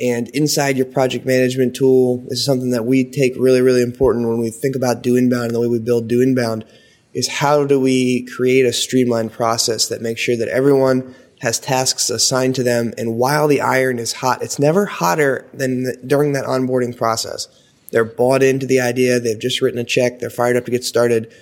and 0.02 0.28
inside 0.30 0.76
your 0.76 0.86
project 0.86 1.24
management 1.24 1.76
tool, 1.76 2.18
this 2.28 2.40
is 2.40 2.44
something 2.44 2.70
that 2.70 2.84
we 2.84 3.04
take 3.04 3.34
really, 3.36 3.60
really 3.60 3.82
important 3.82 4.28
when 4.28 4.38
we 4.38 4.50
think 4.50 4.74
about 4.74 5.02
do 5.02 5.16
inbound 5.16 5.46
and 5.46 5.54
the 5.54 5.60
way 5.60 5.68
we 5.68 5.78
build 5.78 6.08
do 6.08 6.20
inbound 6.20 6.64
is 7.12 7.28
how 7.28 7.64
do 7.64 7.78
we 7.78 8.26
create 8.26 8.66
a 8.66 8.72
streamlined 8.72 9.32
process 9.32 9.86
that 9.88 10.02
makes 10.02 10.20
sure 10.20 10.36
that 10.36 10.48
everyone 10.48 11.14
has 11.40 11.60
tasks 11.60 12.10
assigned 12.10 12.56
to 12.56 12.62
them. 12.62 12.92
And 12.98 13.16
while 13.16 13.46
the 13.46 13.60
iron 13.60 13.98
is 13.98 14.14
hot, 14.14 14.42
it's 14.42 14.58
never 14.58 14.86
hotter 14.86 15.48
than 15.54 15.84
the, 15.84 15.96
during 16.04 16.32
that 16.32 16.44
onboarding 16.44 16.96
process. 16.96 17.46
They're 17.92 18.04
bought 18.04 18.42
into 18.42 18.66
the 18.66 18.80
idea. 18.80 19.20
They've 19.20 19.38
just 19.38 19.60
written 19.60 19.78
a 19.78 19.84
check. 19.84 20.18
They're 20.18 20.30
fired 20.30 20.56
up 20.56 20.64
to 20.64 20.70
get 20.70 20.84
started. 20.84 21.32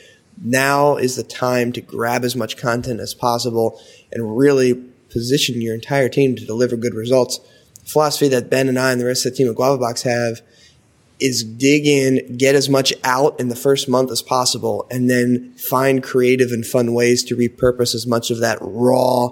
Now 0.42 0.96
is 0.96 1.16
the 1.16 1.22
time 1.22 1.72
to 1.72 1.80
grab 1.80 2.24
as 2.24 2.36
much 2.36 2.56
content 2.56 3.00
as 3.00 3.14
possible 3.14 3.80
and 4.10 4.36
really 4.36 4.74
position 5.10 5.62
your 5.62 5.74
entire 5.74 6.08
team 6.08 6.36
to 6.36 6.44
deliver 6.44 6.76
good 6.76 6.94
results 6.94 7.40
philosophy 7.84 8.28
that 8.28 8.50
Ben 8.50 8.68
and 8.68 8.78
I 8.78 8.92
and 8.92 9.00
the 9.00 9.06
rest 9.06 9.26
of 9.26 9.32
the 9.32 9.36
team 9.36 9.48
at 9.48 9.56
Guava 9.56 9.78
Box 9.78 10.02
have 10.02 10.40
is 11.20 11.44
dig 11.44 11.86
in, 11.86 12.36
get 12.36 12.56
as 12.56 12.68
much 12.68 12.92
out 13.04 13.38
in 13.38 13.48
the 13.48 13.56
first 13.56 13.88
month 13.88 14.10
as 14.10 14.22
possible, 14.22 14.86
and 14.90 15.08
then 15.08 15.52
find 15.56 16.02
creative 16.02 16.50
and 16.50 16.66
fun 16.66 16.92
ways 16.94 17.22
to 17.22 17.36
repurpose 17.36 17.94
as 17.94 18.06
much 18.06 18.30
of 18.30 18.40
that 18.40 18.58
raw, 18.60 19.28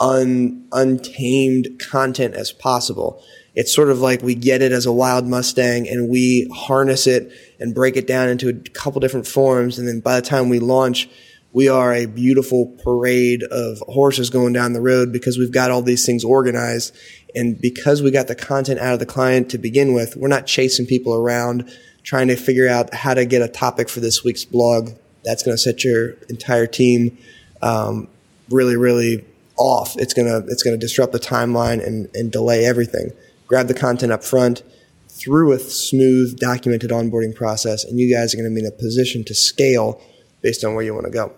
un, 0.00 0.66
untamed 0.72 1.78
content 1.78 2.34
as 2.34 2.52
possible. 2.52 3.22
It's 3.54 3.74
sort 3.74 3.90
of 3.90 4.00
like 4.00 4.22
we 4.22 4.34
get 4.34 4.62
it 4.62 4.72
as 4.72 4.86
a 4.86 4.92
wild 4.92 5.26
Mustang 5.26 5.88
and 5.88 6.08
we 6.08 6.48
harness 6.54 7.06
it 7.06 7.30
and 7.60 7.74
break 7.74 7.96
it 7.96 8.06
down 8.06 8.28
into 8.28 8.48
a 8.48 8.54
couple 8.70 9.00
different 9.00 9.26
forms. 9.26 9.78
And 9.78 9.86
then 9.86 10.00
by 10.00 10.18
the 10.18 10.26
time 10.26 10.48
we 10.48 10.58
launch, 10.58 11.08
we 11.52 11.68
are 11.68 11.94
a 11.94 12.04
beautiful 12.04 12.66
parade 12.84 13.42
of 13.44 13.78
horses 13.88 14.28
going 14.28 14.52
down 14.52 14.74
the 14.74 14.80
road 14.82 15.10
because 15.10 15.38
we've 15.38 15.52
got 15.52 15.70
all 15.70 15.80
these 15.80 16.04
things 16.04 16.22
organized. 16.22 16.94
And 17.36 17.60
because 17.60 18.02
we 18.02 18.10
got 18.10 18.26
the 18.26 18.34
content 18.34 18.80
out 18.80 18.94
of 18.94 18.98
the 18.98 19.06
client 19.06 19.50
to 19.50 19.58
begin 19.58 19.92
with, 19.92 20.16
we're 20.16 20.28
not 20.28 20.46
chasing 20.46 20.86
people 20.86 21.14
around 21.14 21.70
trying 22.02 22.28
to 22.28 22.36
figure 22.36 22.68
out 22.68 22.92
how 22.94 23.14
to 23.14 23.24
get 23.24 23.42
a 23.42 23.48
topic 23.48 23.88
for 23.88 24.00
this 24.00 24.24
week's 24.24 24.44
blog. 24.44 24.90
That's 25.22 25.42
going 25.42 25.56
to 25.56 25.62
set 25.62 25.84
your 25.84 26.12
entire 26.28 26.66
team 26.66 27.18
um, 27.62 28.08
really, 28.48 28.76
really 28.76 29.24
off. 29.56 29.96
It's 29.96 30.14
gonna 30.14 30.38
it's 30.48 30.62
gonna 30.62 30.76
disrupt 30.76 31.12
the 31.12 31.18
timeline 31.18 31.84
and, 31.84 32.08
and 32.14 32.30
delay 32.30 32.64
everything. 32.64 33.12
grab 33.46 33.68
the 33.68 33.74
content 33.74 34.12
up 34.12 34.24
front 34.24 34.62
through 35.08 35.52
a 35.52 35.58
smooth, 35.58 36.38
documented 36.38 36.90
onboarding 36.90 37.34
process, 37.34 37.84
and 37.84 37.98
you 37.98 38.12
guys 38.12 38.34
are 38.34 38.36
going 38.36 38.48
to 38.50 38.54
be 38.54 38.60
in 38.60 38.66
a 38.66 38.76
position 38.76 39.24
to 39.24 39.34
scale 39.34 40.00
based 40.42 40.62
on 40.62 40.74
where 40.74 40.84
you 40.84 40.92
want 40.92 41.06
to 41.06 41.12
go. 41.12 41.32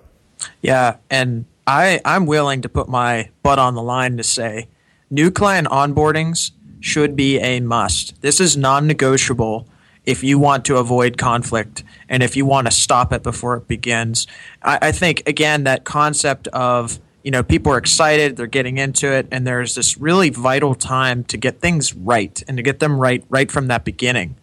Yeah, 0.61 0.97
and 1.11 1.45
I 1.67 2.01
I'm 2.05 2.27
willing 2.27 2.63
to 2.63 2.69
put 2.69 2.89
my 2.89 3.31
butt 3.43 3.59
on 3.59 3.75
the 3.75 3.83
line 3.83 4.17
to 4.17 4.25
say 4.25 4.69
new 5.11 5.31
client 5.31 5.69
onboardings 5.69 6.53
should 6.81 7.17
be 7.17 7.39
a 7.39 7.61
must. 7.61 8.21
This 8.23 8.41
is 8.41 8.57
non-negotiable 8.57 9.67
if 10.05 10.25
you 10.25 10.39
want 10.39 10.65
to 10.65 10.77
avoid 10.77 11.19
conflict 11.19 11.85
and 12.09 12.23
if 12.23 12.37
you 12.37 12.47
want 12.47 12.67
to 12.67 12.71
stop 12.71 13.13
it 13.13 13.23
before 13.23 13.57
it 13.57 13.69
begins. 13.69 14.27
I, 14.63 14.79
I 14.83 14.93
think 14.93 15.23
again 15.29 15.65
that 15.65 15.85
concept 15.85 16.49
of 16.49 16.99
you 17.23 17.31
know 17.31 17.43
people 17.43 17.73
are 17.73 17.79
excited 17.79 18.37
they're 18.37 18.47
getting 18.47 18.79
into 18.79 19.13
it 19.13 19.27
and 19.31 19.47
there's 19.47 19.75
this 19.75 19.99
really 19.99 20.31
vital 20.31 20.75
time 20.75 21.25
to 21.25 21.37
get 21.37 21.61
things 21.61 21.95
right 21.95 22.43
and 22.49 22.57
to 22.57 22.63
get 22.63 22.79
them 22.79 22.99
right 22.99 23.25
right 23.29 23.51
from 23.51 23.67
that 23.67 23.85
beginning 23.85 24.37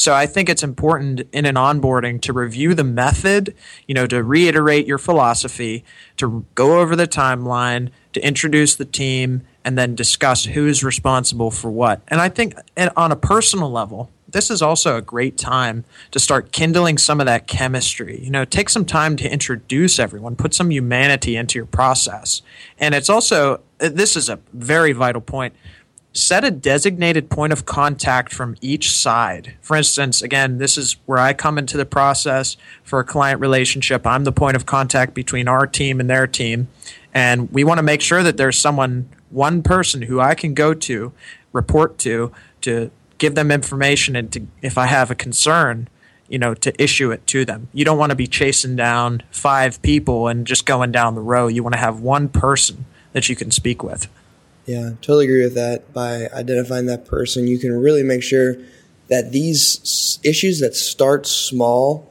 so 0.00 0.14
i 0.14 0.26
think 0.26 0.48
it's 0.48 0.62
important 0.62 1.20
in 1.32 1.44
an 1.44 1.56
onboarding 1.56 2.20
to 2.20 2.32
review 2.32 2.74
the 2.74 2.84
method 2.84 3.54
you 3.86 3.94
know 3.94 4.06
to 4.06 4.22
reiterate 4.22 4.86
your 4.86 4.98
philosophy 4.98 5.84
to 6.16 6.44
go 6.54 6.80
over 6.80 6.96
the 6.96 7.06
timeline 7.06 7.90
to 8.12 8.24
introduce 8.26 8.74
the 8.76 8.84
team 8.84 9.42
and 9.64 9.76
then 9.76 9.94
discuss 9.94 10.46
who's 10.46 10.82
responsible 10.82 11.50
for 11.50 11.70
what 11.70 12.00
and 12.08 12.20
i 12.20 12.28
think 12.28 12.54
on 12.96 13.12
a 13.12 13.16
personal 13.16 13.70
level 13.70 14.10
this 14.32 14.50
is 14.50 14.62
also 14.62 14.96
a 14.96 15.02
great 15.02 15.36
time 15.36 15.84
to 16.10 16.18
start 16.18 16.52
kindling 16.52 16.98
some 16.98 17.20
of 17.20 17.26
that 17.26 17.46
chemistry. 17.46 18.20
You 18.22 18.30
know, 18.30 18.44
take 18.44 18.68
some 18.68 18.84
time 18.84 19.16
to 19.16 19.30
introduce 19.30 19.98
everyone, 19.98 20.36
put 20.36 20.54
some 20.54 20.70
humanity 20.70 21.36
into 21.36 21.58
your 21.58 21.66
process. 21.66 22.42
And 22.78 22.94
it's 22.94 23.08
also, 23.08 23.60
this 23.78 24.16
is 24.16 24.28
a 24.28 24.38
very 24.52 24.92
vital 24.92 25.20
point. 25.20 25.54
Set 26.12 26.44
a 26.44 26.50
designated 26.50 27.30
point 27.30 27.52
of 27.52 27.66
contact 27.66 28.32
from 28.32 28.56
each 28.60 28.90
side. 28.90 29.54
For 29.60 29.76
instance, 29.76 30.22
again, 30.22 30.58
this 30.58 30.76
is 30.76 30.96
where 31.06 31.18
I 31.18 31.32
come 31.32 31.56
into 31.56 31.76
the 31.76 31.86
process 31.86 32.56
for 32.82 32.98
a 32.98 33.04
client 33.04 33.40
relationship. 33.40 34.04
I'm 34.04 34.24
the 34.24 34.32
point 34.32 34.56
of 34.56 34.66
contact 34.66 35.14
between 35.14 35.46
our 35.46 35.68
team 35.68 36.00
and 36.00 36.10
their 36.10 36.26
team. 36.26 36.66
And 37.14 37.50
we 37.52 37.62
want 37.62 37.78
to 37.78 37.82
make 37.82 38.00
sure 38.00 38.24
that 38.24 38.36
there's 38.36 38.58
someone, 38.58 39.08
one 39.30 39.62
person 39.62 40.02
who 40.02 40.18
I 40.20 40.34
can 40.34 40.52
go 40.52 40.74
to, 40.74 41.12
report 41.52 41.96
to, 41.98 42.32
to 42.62 42.90
give 43.18 43.36
them 43.36 43.52
information 43.52 44.16
and 44.16 44.32
to, 44.32 44.46
if 44.62 44.76
I 44.76 44.86
have 44.86 45.12
a 45.12 45.14
concern, 45.14 45.88
you 46.28 46.38
know, 46.38 46.54
to 46.54 46.82
issue 46.82 47.12
it 47.12 47.24
to 47.28 47.44
them. 47.44 47.68
You 47.72 47.84
don't 47.84 47.98
want 47.98 48.10
to 48.10 48.16
be 48.16 48.26
chasing 48.26 48.74
down 48.74 49.22
five 49.30 49.80
people 49.82 50.26
and 50.26 50.44
just 50.44 50.66
going 50.66 50.90
down 50.90 51.14
the 51.14 51.20
row. 51.20 51.46
You 51.46 51.62
want 51.62 51.74
to 51.74 51.80
have 51.80 52.00
one 52.00 52.28
person 52.28 52.86
that 53.12 53.28
you 53.28 53.36
can 53.36 53.52
speak 53.52 53.82
with. 53.82 54.08
Yeah, 54.66 54.90
totally 55.00 55.24
agree 55.24 55.42
with 55.42 55.54
that. 55.54 55.92
By 55.92 56.28
identifying 56.28 56.86
that 56.86 57.06
person, 57.06 57.46
you 57.46 57.58
can 57.58 57.72
really 57.72 58.02
make 58.02 58.22
sure 58.22 58.56
that 59.08 59.32
these 59.32 60.20
issues 60.22 60.60
that 60.60 60.74
start 60.76 61.26
small 61.26 62.08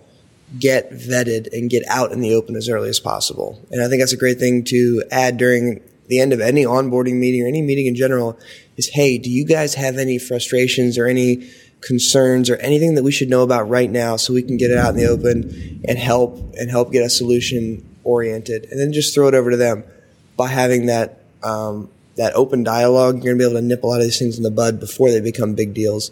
get 0.58 0.92
vetted 0.92 1.48
and 1.54 1.70
get 1.70 1.84
out 1.88 2.12
in 2.12 2.22
the 2.22 2.34
open 2.34 2.56
as 2.56 2.68
early 2.70 2.90
as 2.90 3.00
possible. 3.00 3.60
And 3.72 3.84
I 3.84 3.88
think 3.88 4.02
that's 4.02 4.14
a 4.14 4.18
great 4.18 4.40
thing 4.40 4.64
to 4.66 5.04
add 5.12 5.38
during 5.38 5.82
the 6.08 6.20
end 6.20 6.34
of 6.34 6.42
any 6.42 6.66
onboarding 6.66 7.20
meeting 7.20 7.44
or 7.44 7.48
any 7.48 7.62
meeting 7.62 7.86
in 7.86 7.96
general 7.96 8.38
is, 8.76 8.90
hey, 8.90 9.18
do 9.20 9.30
you 9.30 9.46
guys 9.46 9.76
have 9.76 9.98
any 9.98 10.18
frustrations 10.18 10.98
or 10.98 11.06
any 11.06 11.50
concerns 11.82 12.50
or 12.50 12.58
anything 12.58 12.96
that 12.96 13.04
we 13.04 13.12
should 13.12 13.30
know 13.30 13.44
about 13.44 13.70
right 13.70 13.90
now 13.90 14.18
so 14.18 14.34
we 14.34 14.42
can 14.42 14.58
get 14.58 14.72
it 14.72 14.78
out 14.78 14.90
in 14.90 14.96
the 14.96 15.06
open 15.06 15.82
and 15.88 15.98
help 15.98 16.38
and 16.60 16.70
help 16.70 16.92
get 16.92 17.06
a 17.06 17.10
solution 17.10 17.86
oriented 18.04 18.66
and 18.66 18.80
then 18.80 18.92
just 18.92 19.14
throw 19.14 19.28
it 19.28 19.34
over 19.34 19.52
to 19.52 19.58
them 19.58 19.84
by 20.36 20.48
having 20.48 20.88
that 20.88 21.24
um, 21.44 21.90
that 22.20 22.34
open 22.36 22.64
dialogue 22.64 23.16
you're 23.16 23.36
going 23.36 23.38
to 23.38 23.46
be 23.46 23.50
able 23.50 23.60
to 23.60 23.66
nip 23.66 23.84
a 23.84 23.88
lot 23.88 23.98
of 23.98 24.04
these 24.04 24.20
things 24.20 24.38
in 24.38 24.44
the 24.44 24.52
bud 24.52 24.80
before 24.80 25.10
they 25.10 25.20
become 25.20 25.56
big 25.56 25.74
deals 25.74 26.12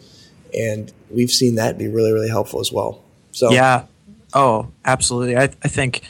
and 0.57 0.91
we've 1.09 1.31
seen 1.31 1.55
that 1.55 1.77
be 1.77 1.87
really 1.87 2.11
really 2.11 2.29
helpful 2.29 2.59
as 2.59 2.71
well 2.71 3.03
so 3.31 3.51
yeah 3.51 3.85
oh 4.33 4.71
absolutely 4.85 5.37
i, 5.37 5.43
I 5.43 5.67
think 5.67 6.03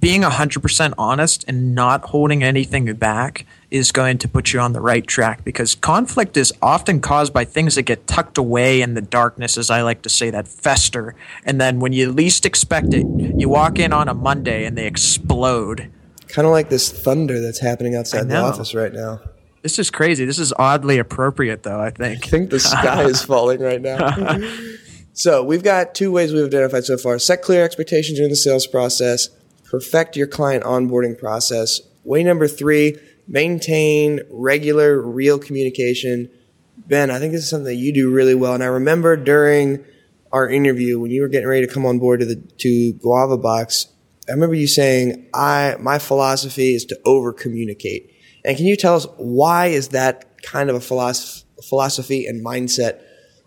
being 0.00 0.22
100% 0.22 0.94
honest 0.98 1.44
and 1.48 1.74
not 1.74 2.06
holding 2.06 2.42
anything 2.42 2.92
back 2.94 3.46
is 3.70 3.92
going 3.92 4.18
to 4.18 4.28
put 4.28 4.52
you 4.52 4.60
on 4.60 4.72
the 4.72 4.80
right 4.80 5.06
track 5.06 5.44
because 5.44 5.74
conflict 5.74 6.36
is 6.36 6.52
often 6.62 7.00
caused 7.00 7.32
by 7.32 7.44
things 7.44 7.74
that 7.74 7.82
get 7.82 8.06
tucked 8.06 8.38
away 8.38 8.80
in 8.82 8.94
the 8.94 9.00
darkness, 9.00 9.56
as 9.56 9.70
I 9.70 9.82
like 9.82 10.02
to 10.02 10.08
say, 10.08 10.30
that 10.30 10.48
fester. 10.48 11.14
And 11.44 11.60
then 11.60 11.80
when 11.80 11.92
you 11.92 12.10
least 12.12 12.46
expect 12.46 12.94
it, 12.94 13.06
you 13.36 13.48
walk 13.48 13.78
in 13.78 13.92
on 13.92 14.08
a 14.08 14.14
Monday 14.14 14.64
and 14.64 14.76
they 14.76 14.86
explode. 14.86 15.90
Kind 16.28 16.46
of 16.46 16.52
like 16.52 16.68
this 16.68 16.90
thunder 16.90 17.40
that's 17.40 17.60
happening 17.60 17.94
outside 17.94 18.28
the 18.28 18.36
office 18.36 18.74
right 18.74 18.92
now. 18.92 19.20
This 19.62 19.78
is 19.78 19.90
crazy. 19.90 20.24
This 20.24 20.38
is 20.38 20.52
oddly 20.58 20.98
appropriate, 20.98 21.64
though, 21.64 21.80
I 21.80 21.90
think. 21.90 22.26
I 22.26 22.28
think 22.28 22.50
the 22.50 22.60
sky 22.60 23.04
is 23.04 23.22
falling 23.24 23.60
right 23.60 23.80
now. 23.80 24.38
so, 25.12 25.42
we've 25.42 25.64
got 25.64 25.94
two 25.94 26.12
ways 26.12 26.32
we've 26.32 26.46
identified 26.46 26.84
so 26.84 26.96
far 26.96 27.18
set 27.18 27.42
clear 27.42 27.64
expectations 27.64 28.18
during 28.18 28.30
the 28.30 28.36
sales 28.36 28.66
process, 28.66 29.28
perfect 29.64 30.16
your 30.16 30.28
client 30.28 30.62
onboarding 30.62 31.18
process. 31.18 31.80
Way 32.04 32.22
number 32.22 32.46
three, 32.46 32.96
maintain 33.26 34.20
regular, 34.30 35.00
real 35.00 35.38
communication. 35.38 36.30
Ben, 36.76 37.10
I 37.10 37.18
think 37.18 37.32
this 37.32 37.42
is 37.42 37.50
something 37.50 37.64
that 37.64 37.74
you 37.74 37.92
do 37.92 38.10
really 38.10 38.34
well. 38.34 38.54
And 38.54 38.62
I 38.62 38.66
remember 38.66 39.16
during 39.16 39.84
our 40.32 40.48
interview 40.48 41.00
when 41.00 41.10
you 41.10 41.22
were 41.22 41.28
getting 41.28 41.48
ready 41.48 41.66
to 41.66 41.72
come 41.72 41.86
on 41.86 41.98
board 41.98 42.20
to 42.20 42.26
the 42.26 42.36
to 42.36 42.92
Guava 42.94 43.38
Box, 43.38 43.88
I 44.28 44.32
remember 44.32 44.54
you 44.54 44.66
saying, 44.66 45.28
"I 45.34 45.76
my 45.80 45.98
philosophy 45.98 46.74
is 46.74 46.84
to 46.86 46.98
over 47.04 47.32
communicate." 47.32 48.10
And 48.44 48.56
can 48.56 48.66
you 48.66 48.76
tell 48.76 48.96
us 48.96 49.06
why 49.16 49.66
is 49.66 49.88
that 49.88 50.42
kind 50.42 50.70
of 50.70 50.76
a 50.76 50.80
philosophy, 50.80 52.26
and 52.26 52.44
mindset 52.44 53.00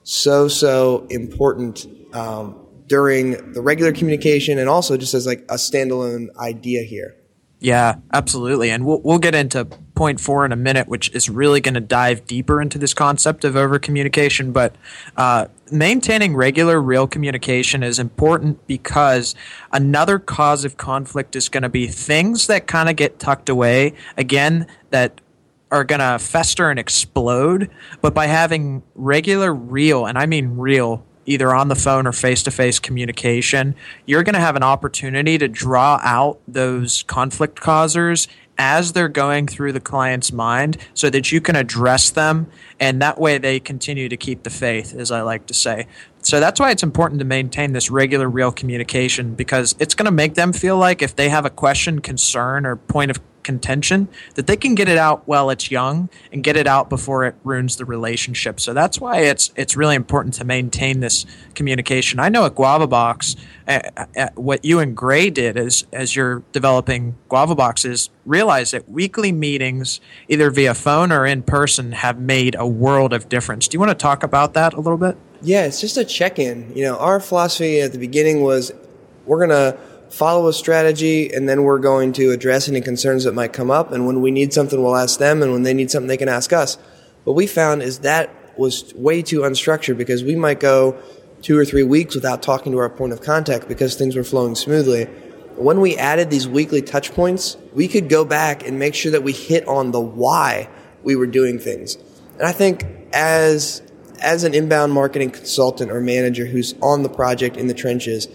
so 0.03 0.47
so 0.47 1.05
important 1.09 1.85
um, 2.13 2.65
during 2.87 3.53
the 3.53 3.61
regular 3.61 3.93
communication 3.93 4.57
and 4.57 4.67
also 4.67 4.97
just 4.97 5.13
as 5.13 5.25
like 5.25 5.39
a 5.49 5.55
standalone 5.55 6.27
idea 6.37 6.83
here? 6.83 7.15
Yeah, 7.61 7.95
absolutely. 8.13 8.71
And 8.71 8.85
we'll, 8.85 9.01
we'll 9.01 9.19
get 9.19 9.35
into 9.35 9.65
point 9.93 10.19
four 10.19 10.45
in 10.45 10.53
a 10.53 10.55
minute, 10.55 10.87
which 10.87 11.11
is 11.11 11.29
really 11.29 11.59
going 11.59 11.73
to 11.73 11.81
dive 11.81 12.25
deeper 12.25 12.61
into 12.61 12.77
this 12.77 12.93
concept 12.93 13.43
of 13.43 13.57
over 13.57 13.79
communication. 13.79 14.53
But 14.53 14.75
uh, 15.17 15.47
maintaining 15.71 16.35
regular, 16.35 16.81
real 16.81 17.07
communication 17.07 17.83
is 17.83 17.99
important 17.99 18.65
because 18.67 19.35
another 19.71 20.19
cause 20.19 20.65
of 20.65 20.77
conflict 20.77 21.35
is 21.35 21.49
going 21.49 21.63
to 21.63 21.69
be 21.69 21.87
things 21.87 22.47
that 22.47 22.67
kind 22.67 22.89
of 22.89 22.95
get 22.95 23.19
tucked 23.19 23.49
away. 23.49 23.93
Again, 24.17 24.67
that 24.89 25.21
are 25.71 25.83
going 25.83 25.99
to 25.99 26.19
fester 26.19 26.69
and 26.69 26.79
explode. 26.79 27.69
But 28.01 28.13
by 28.13 28.27
having 28.27 28.83
regular, 28.95 29.53
real, 29.53 30.05
and 30.05 30.17
I 30.17 30.25
mean 30.25 30.57
real 30.57 31.05
either 31.25 31.53
on 31.53 31.67
the 31.67 31.75
phone 31.75 32.07
or 32.07 32.11
face 32.11 32.41
to 32.41 32.51
face 32.51 32.79
communication, 32.79 33.75
you're 34.07 34.23
going 34.23 34.33
to 34.33 34.39
have 34.39 34.55
an 34.55 34.63
opportunity 34.63 35.37
to 35.37 35.47
draw 35.47 35.99
out 36.03 36.39
those 36.47 37.03
conflict 37.03 37.59
causers 37.61 38.27
as 38.59 38.91
they're 38.91 39.09
going 39.09 39.47
through 39.47 39.71
the 39.71 39.79
client's 39.79 40.31
mind 40.31 40.77
so 40.93 41.09
that 41.09 41.31
you 41.31 41.39
can 41.41 41.55
address 41.55 42.11
them 42.11 42.45
and 42.79 43.01
that 43.01 43.17
way 43.17 43.37
they 43.37 43.59
continue 43.59 44.09
to 44.09 44.17
keep 44.17 44.43
the 44.43 44.49
faith 44.49 44.93
as 44.93 45.09
i 45.09 45.21
like 45.21 45.45
to 45.47 45.53
say. 45.53 45.87
So 46.21 46.41
that's 46.41 46.59
why 46.59 46.71
it's 46.71 46.83
important 46.83 47.19
to 47.19 47.25
maintain 47.25 47.71
this 47.71 47.89
regular 47.89 48.29
real 48.29 48.51
communication 48.51 49.35
because 49.35 49.73
it's 49.79 49.95
going 49.95 50.05
to 50.05 50.11
make 50.11 50.35
them 50.35 50.51
feel 50.51 50.77
like 50.77 51.01
if 51.01 51.15
they 51.15 51.29
have 51.29 51.45
a 51.45 51.49
question 51.49 52.01
concern 52.01 52.65
or 52.65 52.75
point 52.75 53.09
of 53.09 53.19
contention 53.49 54.07
that 54.35 54.45
they 54.45 54.55
can 54.55 54.75
get 54.75 54.87
it 54.87 54.97
out 54.97 55.27
while 55.27 55.49
it's 55.49 55.71
young 55.71 56.07
and 56.31 56.43
get 56.43 56.55
it 56.55 56.67
out 56.67 56.87
before 56.87 57.25
it 57.25 57.33
ruins 57.43 57.77
the 57.77 57.85
relationship. 57.85 58.59
So 58.59 58.75
that's 58.75 59.01
why 59.01 59.21
it's 59.21 59.51
it's 59.55 59.75
really 59.75 59.95
important 59.95 60.35
to 60.35 60.43
maintain 60.45 60.99
this 60.99 61.25
communication. 61.55 62.19
I 62.19 62.29
know 62.29 62.45
at 62.45 62.53
Guava 62.53 62.85
Box, 62.85 63.35
uh, 63.67 63.79
uh, 64.15 64.27
what 64.35 64.63
you 64.63 64.77
and 64.77 64.95
Gray 64.95 65.31
did 65.31 65.57
as 65.57 65.87
as 65.91 66.15
you're 66.15 66.43
developing 66.51 67.15
Guava 67.27 67.55
Boxes, 67.55 68.11
realize 68.23 68.69
that 68.69 68.87
weekly 68.87 69.31
meetings, 69.31 69.99
either 70.27 70.51
via 70.51 70.75
phone 70.75 71.11
or 71.11 71.25
in 71.25 71.41
person, 71.41 71.93
have 71.93 72.19
made 72.19 72.53
a 72.53 72.67
world 72.67 73.13
of 73.13 73.29
difference. 73.29 73.67
Do 73.67 73.73
you 73.75 73.79
want 73.79 73.89
to 73.89 73.95
talk 73.95 74.21
about 74.21 74.53
that 74.53 74.75
a 74.75 74.79
little 74.79 74.99
bit? 74.99 75.17
Yeah, 75.41 75.65
it's 75.65 75.81
just 75.81 75.97
a 75.97 76.05
check 76.05 76.37
in. 76.37 76.71
You 76.75 76.83
know, 76.83 76.97
our 76.97 77.19
philosophy 77.19 77.81
at 77.81 77.93
the 77.93 77.97
beginning 77.97 78.43
was 78.43 78.71
we're 79.25 79.39
gonna 79.39 79.75
follow 80.09 80.47
a 80.47 80.53
strategy, 80.53 81.31
and 81.33 81.47
then 81.47 81.63
we're 81.63 81.79
going 81.79 82.13
to 82.13 82.31
address 82.31 82.67
any 82.67 82.81
concerns 82.81 83.23
that 83.23 83.33
might 83.33 83.53
come 83.53 83.71
up. 83.71 83.91
And 83.91 84.05
when 84.07 84.21
we 84.21 84.31
need 84.31 84.53
something, 84.53 84.81
we'll 84.81 84.95
ask 84.95 85.19
them, 85.19 85.41
and 85.41 85.51
when 85.51 85.63
they 85.63 85.73
need 85.73 85.91
something, 85.91 86.07
they 86.07 86.17
can 86.17 86.29
ask 86.29 86.51
us. 86.51 86.77
What 87.23 87.35
we 87.35 87.47
found 87.47 87.81
is 87.81 87.99
that 87.99 88.29
was 88.57 88.93
way 88.95 89.21
too 89.21 89.41
unstructured 89.41 89.97
because 89.97 90.23
we 90.23 90.35
might 90.35 90.59
go 90.59 91.01
two 91.41 91.57
or 91.57 91.63
three 91.63 91.83
weeks 91.83 92.15
without 92.15 92.41
talking 92.41 92.71
to 92.73 92.77
our 92.79 92.89
point 92.89 93.13
of 93.13 93.21
contact 93.21 93.67
because 93.67 93.95
things 93.95 94.15
were 94.15 94.23
flowing 94.23 94.55
smoothly. 94.55 95.05
When 95.55 95.79
we 95.81 95.97
added 95.97 96.29
these 96.29 96.47
weekly 96.47 96.81
touch 96.81 97.13
points, 97.13 97.57
we 97.73 97.87
could 97.87 98.09
go 98.09 98.25
back 98.25 98.65
and 98.67 98.79
make 98.79 98.95
sure 98.95 99.11
that 99.11 99.23
we 99.23 99.31
hit 99.31 99.67
on 99.67 99.91
the 99.91 99.99
why 99.99 100.69
we 101.03 101.15
were 101.15 101.27
doing 101.27 101.59
things. 101.59 101.97
And 102.37 102.43
I 102.43 102.51
think 102.51 102.85
as 103.13 103.81
as 104.21 104.43
an 104.43 104.53
inbound 104.53 104.91
marketing 104.91 105.31
consultant 105.31 105.91
or 105.91 106.01
manager 106.01 106.45
who's 106.45 106.75
on 106.81 107.03
the 107.03 107.09
project 107.09 107.55
in 107.55 107.67
the 107.67 107.73
trenches, 107.73 108.27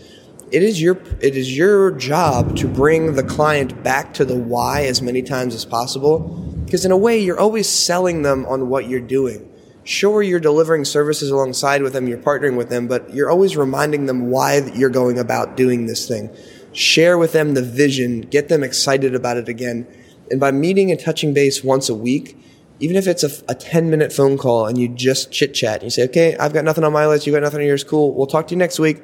it 0.53 0.63
is 0.63 0.81
your 0.81 0.97
it 1.21 1.37
is 1.37 1.57
your 1.57 1.91
job 1.93 2.57
to 2.57 2.69
bring 2.69 3.15
the 3.15 3.23
client 3.23 3.83
back 3.83 4.15
to 4.15 4.25
the 4.25 4.37
why 4.37 4.85
as 4.85 5.03
many 5.03 5.23
times 5.23 5.55
as 5.55 5.65
possible 5.65 6.21
because 6.65 6.85
in 6.85 6.91
a 6.91 6.97
way 6.97 7.19
you're 7.19 7.39
always 7.39 7.69
selling 7.69 8.23
them 8.23 8.45
on 8.47 8.69
what 8.69 8.89
you're 8.89 9.01
doing 9.01 9.51
sure 9.85 10.23
you're 10.23 10.41
delivering 10.41 10.85
services 10.85 11.31
alongside 11.31 11.83
with 11.83 11.93
them, 11.93 12.09
you're 12.09 12.19
partnering 12.19 12.57
with 12.57 12.71
them, 12.71 12.89
but 12.89 13.15
you're 13.15 13.31
always 13.31 13.57
reminding 13.57 14.07
them 14.07 14.31
why 14.31 14.59
you're 14.75 14.91
going 14.91 15.19
about 15.19 15.57
doing 15.57 15.87
this 15.87 16.09
thing. 16.09 16.35
Share 16.73 17.17
with 17.17 17.33
them 17.33 17.55
the 17.55 17.63
vision, 17.63 18.23
get 18.23 18.49
them 18.49 18.65
excited 18.65 19.15
about 19.15 19.37
it 19.37 19.49
again. 19.49 19.87
And 20.31 20.41
by 20.41 20.51
meeting 20.51 20.91
and 20.91 20.99
touching 20.99 21.35
base 21.35 21.63
once 21.63 21.89
a 21.89 21.95
week, 21.95 22.37
even 22.81 22.97
if 22.97 23.07
it's 23.07 23.23
a, 23.23 23.31
a 23.49 23.55
10 23.55 23.91
minute 23.91 24.13
phone 24.13 24.37
call 24.37 24.67
and 24.67 24.77
you 24.77 24.89
just 24.89 25.31
chit 25.31 25.55
chat, 25.55 25.75
and 25.77 25.85
you 25.85 25.91
say, 25.91 26.05
okay, 26.05 26.37
I've 26.39 26.53
got 26.53 26.65
nothing 26.65 26.83
on 26.83 26.93
my 26.93 27.07
list, 27.07 27.27
you 27.27 27.33
got 27.33 27.43
nothing 27.43 27.61
on 27.61 27.67
yours, 27.67 27.85
cool, 27.85 28.15
we'll 28.15 28.27
talk 28.27 28.49
to 28.49 28.55
you 28.55 28.59
next 28.59 28.79
week. 28.79 29.03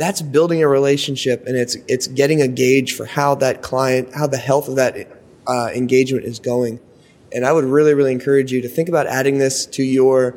That's 0.00 0.22
building 0.22 0.62
a 0.62 0.66
relationship 0.66 1.44
and 1.44 1.58
it's, 1.58 1.76
it's 1.86 2.06
getting 2.06 2.40
a 2.40 2.48
gauge 2.48 2.94
for 2.94 3.04
how 3.04 3.34
that 3.34 3.60
client, 3.60 4.14
how 4.14 4.26
the 4.26 4.38
health 4.38 4.66
of 4.66 4.76
that 4.76 4.96
uh, 5.46 5.68
engagement 5.74 6.24
is 6.24 6.38
going. 6.38 6.80
And 7.34 7.44
I 7.44 7.52
would 7.52 7.64
really, 7.64 7.92
really 7.92 8.12
encourage 8.12 8.50
you 8.50 8.62
to 8.62 8.68
think 8.68 8.88
about 8.88 9.06
adding 9.06 9.36
this 9.36 9.66
to 9.66 9.82
your 9.82 10.36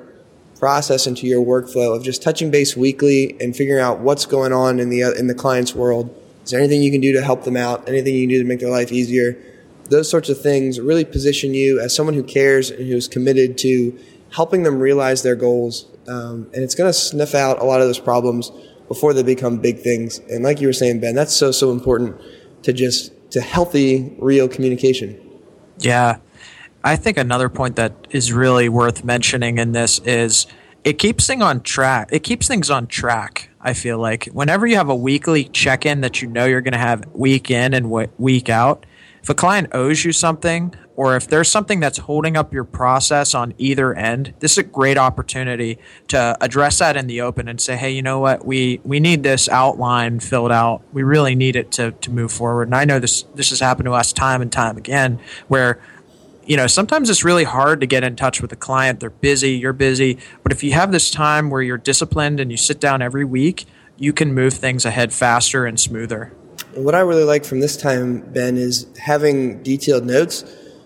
process 0.60 1.08
and 1.08 1.16
to 1.16 1.28
your 1.28 1.46
workflow 1.46 1.96
of 1.96 2.04
just 2.04 2.22
touching 2.22 2.52
base 2.52 2.76
weekly 2.76 3.38
and 3.40 3.56
figuring 3.56 3.82
out 3.82 4.00
what's 4.00 4.26
going 4.26 4.52
on 4.52 4.82
in 4.82 4.90
the 4.90 5.00
in 5.18 5.28
the 5.28 5.34
client's 5.34 5.74
world. 5.74 6.14
Is 6.44 6.52
there 6.52 6.60
anything 6.60 6.84
you 6.84 6.92
can 6.92 7.00
do 7.00 7.14
to 7.14 7.22
help 7.22 7.46
them 7.46 7.56
out? 7.56 7.88
Anything 7.88 8.16
you 8.16 8.24
can 8.24 8.32
do 8.32 8.44
to 8.44 8.46
make 8.46 8.60
their 8.60 8.70
life 8.70 8.92
easier? 8.92 9.42
Those 9.90 10.10
sorts 10.10 10.28
of 10.28 10.42
things 10.42 10.78
really 10.82 11.06
position 11.06 11.54
you 11.54 11.80
as 11.80 11.96
someone 11.96 12.16
who 12.16 12.24
cares 12.24 12.70
and 12.70 12.86
who's 12.86 13.08
committed 13.08 13.58
to 13.60 13.98
helping 14.32 14.64
them 14.64 14.80
realize 14.80 15.24
their 15.24 15.38
goals. 15.38 15.86
Um, 16.06 16.50
and 16.54 16.64
it's 16.64 16.76
going 16.76 16.90
to 16.90 16.94
sniff 16.94 17.34
out 17.34 17.62
a 17.62 17.64
lot 17.64 17.80
of 17.80 17.88
those 17.88 18.00
problems 18.00 18.52
before 18.94 19.12
they 19.12 19.24
become 19.24 19.58
big 19.58 19.80
things. 19.80 20.20
And 20.30 20.44
like 20.44 20.62
you 20.62 20.68
were 20.68 20.74
saying, 20.74 21.00
Ben, 21.00 21.16
that's 21.16 21.34
so 21.34 21.52
so 21.52 21.72
important 21.72 22.22
to 22.62 22.72
just 22.72 23.12
to 23.32 23.42
healthy, 23.42 24.16
real 24.20 24.48
communication. 24.48 25.20
Yeah. 25.80 26.18
I 26.84 26.96
think 26.96 27.18
another 27.18 27.50
point 27.50 27.76
that 27.78 28.08
is 28.12 28.32
really 28.32 28.70
worth 28.70 29.04
mentioning 29.04 29.58
in 29.58 29.72
this 29.72 29.98
is 30.06 30.46
it 30.84 31.00
keeps 31.00 31.26
things 31.26 31.42
on 31.42 31.62
track. 31.62 32.10
It 32.12 32.20
keeps 32.20 32.48
things 32.48 32.70
on 32.70 32.86
track. 32.86 33.50
I 33.60 33.74
feel 33.74 33.98
like 33.98 34.26
whenever 34.26 34.68
you 34.68 34.76
have 34.76 34.90
a 34.90 34.96
weekly 34.96 35.46
check-in 35.46 36.02
that 36.02 36.22
you 36.22 36.28
know 36.28 36.46
you're 36.46 36.62
going 36.62 36.74
to 36.74 36.78
have 36.78 37.08
week 37.14 37.50
in 37.50 37.74
and 37.74 37.90
week 37.90 38.48
out, 38.48 38.86
if 39.24 39.30
a 39.30 39.34
client 39.34 39.70
owes 39.72 40.06
you 40.06 40.12
something 40.12 40.76
or 40.96 41.16
if 41.16 41.28
there's 41.28 41.50
something 41.50 41.80
that's 41.80 41.98
holding 41.98 42.38
up 42.38 42.54
your 42.54 42.64
process 42.64 43.34
on 43.34 43.54
either 43.58 43.94
end, 43.94 44.34
this 44.40 44.54
is 44.54 44.58
a 44.60 44.64
great 44.64 44.98
opportunity 44.98 45.80
to 46.10 46.38
address 46.40 46.80
that 46.80 46.96
in 46.96 47.08
the 47.08 47.22
open 47.22 47.48
and 47.48 47.60
say, 47.60 47.76
hey, 47.76 47.92
you 47.92 48.02
know 48.02 48.20
what, 48.20 48.46
we 48.46 48.80
we 48.84 49.00
need 49.00 49.24
this 49.24 49.50
outline 49.50 50.20
filled 50.20 50.52
out. 50.52 50.84
We 50.94 51.04
really 51.04 51.36
need 51.36 51.56
it 51.56 51.72
to 51.74 51.92
to 51.92 52.12
move 52.12 52.32
forward. 52.32 52.68
And 52.68 52.76
I 52.76 52.86
know 52.86 53.00
this 53.00 53.24
this 53.36 53.50
has 53.50 53.60
happened 53.60 53.86
to 53.86 53.94
us 53.94 54.14
time 54.14 54.42
and 54.42 54.52
time 54.52 54.78
again 54.78 55.20
where 55.48 55.80
you 56.46 56.58
know, 56.58 56.68
sometimes 56.68 57.10
it's 57.10 57.24
really 57.24 57.46
hard 57.46 57.80
to 57.80 57.88
get 57.88 58.04
in 58.04 58.16
touch 58.16 58.42
with 58.42 58.52
a 58.52 58.56
client. 58.56 59.00
They're 59.00 59.10
busy, 59.10 59.52
you're 59.52 59.74
busy. 59.74 60.18
But 60.44 60.52
if 60.52 60.64
you 60.64 60.74
have 60.74 60.92
this 60.92 61.10
time 61.10 61.50
where 61.50 61.62
you're 61.62 61.78
disciplined 61.78 62.40
and 62.40 62.52
you 62.52 62.58
sit 62.58 62.82
down 62.82 63.02
every 63.02 63.24
week, 63.24 63.66
you 63.98 64.12
can 64.12 64.34
move 64.34 64.54
things 64.54 64.86
ahead 64.86 65.14
faster 65.14 65.66
and 65.66 65.80
smoother. 65.80 66.34
What 66.74 66.96
I 66.96 67.00
really 67.00 67.24
like 67.24 67.46
from 67.46 67.60
this 67.60 67.78
time, 67.78 68.22
Ben, 68.34 68.58
is 68.58 68.88
having 69.00 69.62
detailed 69.64 70.06
notes. 70.06 70.44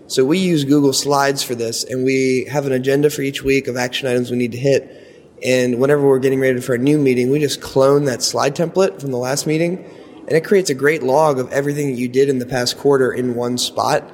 So 0.08 0.26
we 0.26 0.40
use 0.40 0.64
Google 0.64 0.94
Slides 0.94 1.44
for 1.44 1.54
this, 1.54 1.84
and 1.84 2.04
we 2.04 2.48
have 2.50 2.66
an 2.66 2.72
agenda 2.72 3.10
for 3.10 3.22
each 3.22 3.44
week 3.44 3.68
of 3.68 3.78
action 3.78 4.08
items 4.08 4.32
we 4.32 4.38
need 4.38 4.54
to 4.54 4.58
hit. 4.58 5.36
And 5.44 5.80
whenever 5.80 6.08
we're 6.08 6.20
getting 6.20 6.40
ready 6.40 6.60
for 6.62 6.74
a 6.74 6.78
new 6.78 6.98
meeting, 6.98 7.30
we 7.30 7.40
just 7.40 7.62
clone 7.62 8.06
that 8.06 8.24
slide 8.24 8.56
template 8.56 9.02
from 9.02 9.12
the 9.12 9.18
last 9.18 9.46
meeting, 9.46 9.86
and 10.28 10.32
it 10.32 10.44
creates 10.44 10.70
a 10.70 10.74
great 10.74 11.04
log 11.04 11.40
of 11.40 11.52
everything 11.52 11.92
that 11.92 12.00
you 12.00 12.08
did 12.08 12.30
in 12.30 12.40
the 12.40 12.46
past 12.46 12.78
quarter 12.78 13.12
in 13.12 13.36
one 13.36 13.58
spot 13.58 14.10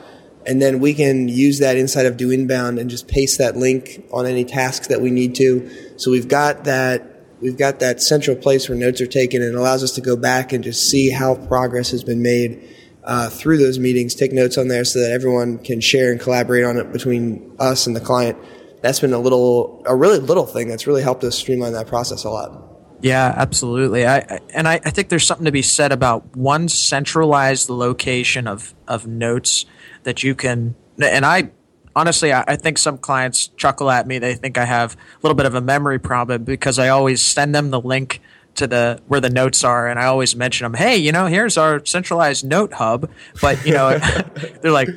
and 0.46 0.62
then 0.62 0.80
we 0.80 0.94
can 0.94 1.28
use 1.28 1.60
that 1.60 1.78
inside 1.78 2.06
of 2.06 2.18
Do 2.18 2.32
Inbound 2.32 2.80
and 2.80 2.90
just 2.90 3.08
paste 3.08 3.38
that 3.38 3.56
link 3.56 4.06
on 4.12 4.26
any 4.26 4.44
tasks 4.44 4.88
that 4.88 5.02
we 5.02 5.12
need 5.12 5.36
to. 5.36 5.70
So 5.98 6.12
we've 6.12 6.28
got 6.28 6.66
that 6.66 7.10
we've 7.42 7.58
got 7.58 7.80
that 7.80 8.02
central 8.02 8.36
place 8.36 8.70
where 8.70 8.78
notes 8.78 9.02
are 9.02 9.08
taken, 9.08 9.42
and 9.42 9.54
it 9.54 9.58
allows 9.58 9.84
us 9.84 9.94
to 9.94 10.02
go 10.02 10.16
back 10.16 10.54
and 10.54 10.64
just 10.64 10.90
see 10.90 11.10
how 11.10 11.36
progress 11.36 11.92
has 11.92 12.04
been 12.04 12.22
made 12.22 12.70
uh, 13.04 13.30
through 13.30 13.58
those 13.58 13.80
meetings. 13.80 14.16
Take 14.16 14.32
notes 14.32 14.58
on 14.58 14.68
there 14.68 14.86
so 14.86 15.00
that 15.00 15.12
everyone 15.12 15.58
can 15.60 15.82
share 15.82 16.12
and 16.12 16.20
collaborate 16.20 16.64
on 16.64 16.78
it 16.78 16.92
between 16.92 17.56
us 17.60 17.88
and 17.88 17.96
the 17.96 18.02
client. 18.02 18.38
That's 18.82 19.00
been 19.00 19.14
a 19.14 19.20
little, 19.20 19.84
a 19.86 19.96
really 19.96 20.20
little 20.20 20.46
thing 20.46 20.68
that's 20.68 20.88
really 20.88 21.04
helped 21.04 21.24
us 21.24 21.38
streamline 21.38 21.74
that 21.74 21.88
process 21.88 22.24
a 22.24 22.30
lot. 22.30 22.70
Yeah, 23.02 23.34
absolutely. 23.36 24.08
I, 24.08 24.40
and 24.54 24.68
I, 24.68 24.76
I 24.76 24.90
think 24.90 25.10
there's 25.10 25.26
something 25.26 25.46
to 25.46 25.52
be 25.52 25.62
said 25.62 25.92
about 25.92 26.38
one 26.38 26.70
centralized 26.70 27.70
location 27.70 28.48
of, 28.48 28.74
of 28.88 29.06
notes 29.06 29.66
that 30.04 30.24
you 30.24 30.36
can. 30.36 30.76
And 31.02 31.26
I 31.26 31.52
honestly, 31.96 32.32
I, 32.34 32.44
I, 32.48 32.56
think 32.56 32.78
some 32.78 32.98
clients 32.98 33.48
chuckle 33.58 33.90
at 33.90 34.08
me. 34.08 34.20
They 34.20 34.36
think 34.36 34.58
I 34.58 34.66
have 34.66 34.96
a 34.96 34.98
little 35.22 35.36
bit 35.36 35.46
of 35.46 35.56
a 35.56 35.62
memory 35.62 36.00
problem 36.00 36.44
because 36.44 36.80
I 36.80 36.90
always 36.90 37.22
send 37.22 37.54
them 37.54 37.72
the 37.72 37.82
link 37.82 38.22
to 38.56 38.68
the 38.68 39.02
where 39.08 39.20
the 39.20 39.30
notes 39.30 39.64
are, 39.64 39.88
and 39.88 40.00
I 40.00 40.06
always 40.06 40.36
mention 40.36 40.66
them. 40.66 40.74
Hey, 40.74 40.98
you 40.98 41.12
know, 41.12 41.26
here's 41.28 41.58
our 41.58 41.84
centralized 41.86 42.46
note 42.46 42.74
hub. 42.74 43.10
But 43.42 43.66
you 43.66 43.74
know, 43.74 43.98
they're 44.62 44.72
like. 44.72 44.90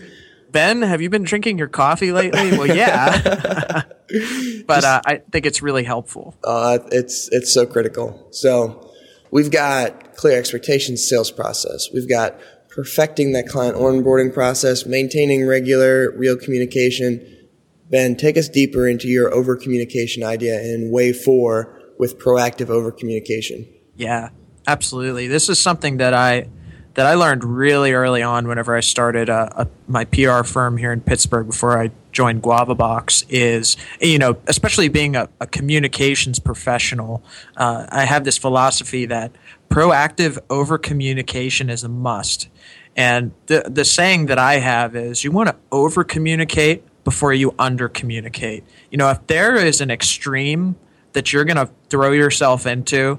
Ben, 0.49 0.81
have 0.81 1.03
you 1.03 1.11
been 1.11 1.25
drinking 1.25 1.59
your 1.59 1.69
coffee 1.69 2.12
lately? 2.12 2.57
Well, 2.57 2.69
yeah, 2.75 3.83
but 4.66 4.85
uh, 4.85 5.03
I 5.05 5.16
think 5.31 5.45
it's 5.45 5.61
really 5.61 5.85
helpful. 5.85 6.35
Uh, 6.42 6.79
it's 6.92 7.29
it's 7.31 7.53
so 7.53 7.66
critical. 7.66 8.29
So 8.31 8.90
we've 9.31 9.51
got 9.51 10.16
clear 10.16 10.38
expectations 10.38 11.07
sales 11.07 11.31
process. 11.31 11.88
We've 11.92 12.09
got 12.09 12.40
perfecting 12.71 13.33
that 13.33 13.49
client 13.49 13.77
onboarding 13.77 14.33
process, 14.33 14.87
maintaining 14.87 15.47
regular, 15.47 16.12
real 16.12 16.37
communication. 16.37 17.49
Ben, 17.90 18.16
take 18.16 18.37
us 18.37 18.49
deeper 18.49 18.88
into 18.88 19.09
your 19.09 19.33
over 19.33 19.57
communication 19.57 20.23
idea 20.23 20.61
in 20.61 20.90
way 20.90 21.12
four 21.12 21.76
with 21.99 22.19
proactive 22.19 22.69
over 22.69 22.91
communication. 22.91 23.67
Yeah, 23.97 24.31
absolutely. 24.67 25.27
This 25.27 25.49
is 25.49 25.59
something 25.59 25.97
that 25.99 26.15
I 26.15 26.49
that 26.97 27.07
I 27.07 27.13
learned 27.13 27.45
really 27.45 27.93
early 27.93 28.23
on 28.23 28.49
whenever 28.49 28.75
I 28.75 28.81
started 28.81 29.29
a, 29.29 29.63
a, 29.63 29.69
my 29.87 30.07
PR 30.07 30.43
firm 30.45 30.79
here 30.79 30.93
in 30.93 31.03
Pittsburgh 31.03 31.47
before 31.47 31.79
I 31.79 31.91
joined 32.11 32.43
GuavaBox 32.43 33.27
is, 33.29 33.77
you 34.01 34.19
know, 34.19 34.39
especially 34.47 34.89
being 34.89 35.15
a, 35.15 35.29
a 35.39 35.47
communications 35.47 36.39
professional, 36.39 37.23
uh, 37.59 37.85
I 37.91 38.07
have 38.07 38.25
this 38.25 38.39
philosophy 38.39 39.05
that 39.07 39.31
proactive 39.69 40.39
over 40.49 40.79
communication 40.79 41.69
is 41.69 41.85
a 41.85 41.89
must. 41.89 42.49
And 42.97 43.33
the 43.45 43.65
the 43.69 43.85
saying 43.85 44.27
that 44.27 44.39
I 44.39 44.55
have 44.55 44.97
is 44.97 45.23
you 45.23 45.31
want 45.31 45.51
to 45.51 45.57
over 45.71 46.03
communicate 46.03 46.83
before 47.05 47.35
you 47.35 47.55
under 47.59 47.91
communicate. 47.91 48.65
You 48.91 48.97
know, 48.97 49.11
if 49.11 49.27
there 49.27 49.55
is 49.55 49.83
an 49.83 49.91
extreme 49.91 50.77
that 51.16 51.33
you're 51.33 51.46
going 51.46 51.57
to 51.57 51.70
throw 51.88 52.12
yourself 52.12 52.66
into, 52.66 53.18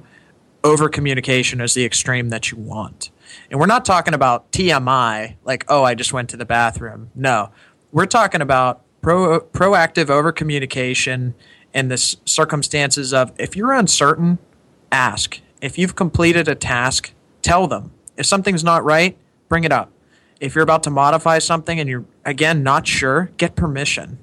over 0.64 0.88
communication 0.88 1.60
is 1.60 1.74
the 1.74 1.84
extreme 1.84 2.30
that 2.30 2.52
you 2.52 2.58
want. 2.58 3.10
And 3.50 3.60
we're 3.60 3.66
not 3.66 3.86
talking 3.86 4.14
about 4.14 4.52
TMI, 4.52 5.34
like, 5.44 5.66
oh, 5.68 5.84
I 5.84 5.96
just 5.96 6.14
went 6.14 6.30
to 6.30 6.38
the 6.38 6.46
bathroom. 6.46 7.10
No, 7.16 7.50
we're 7.92 8.06
talking 8.06 8.40
about 8.40 8.84
pro, 9.02 9.40
proactive 9.40 10.12
over 10.12 10.32
communication 10.32 11.34
in 11.74 11.88
the 11.88 11.98
circumstances 11.98 13.16
of 13.16 13.32
if 13.40 13.56
you're 13.56 13.74
uncertain, 13.74 14.38
ask. 14.92 15.42
If 15.60 15.80
you've 15.80 15.96
completed 15.96 16.48
a 16.48 16.54
task, 16.54 17.14
tell 17.42 17.66
them. 17.66 17.90
If 18.16 18.28
something's 18.28 18.64
not 18.64 18.84
right, 18.84 19.18
bring 19.50 19.64
it 19.64 19.72
up. 19.72 19.92
If 20.40 20.54
you're 20.54 20.64
about 20.64 20.84
to 20.84 20.92
modify 20.92 21.40
something 21.40 21.80
and 21.80 21.90
you're, 21.90 22.06
again, 22.24 22.62
not 22.62 22.86
sure, 22.86 23.32
get 23.38 23.56
permission. 23.56 24.20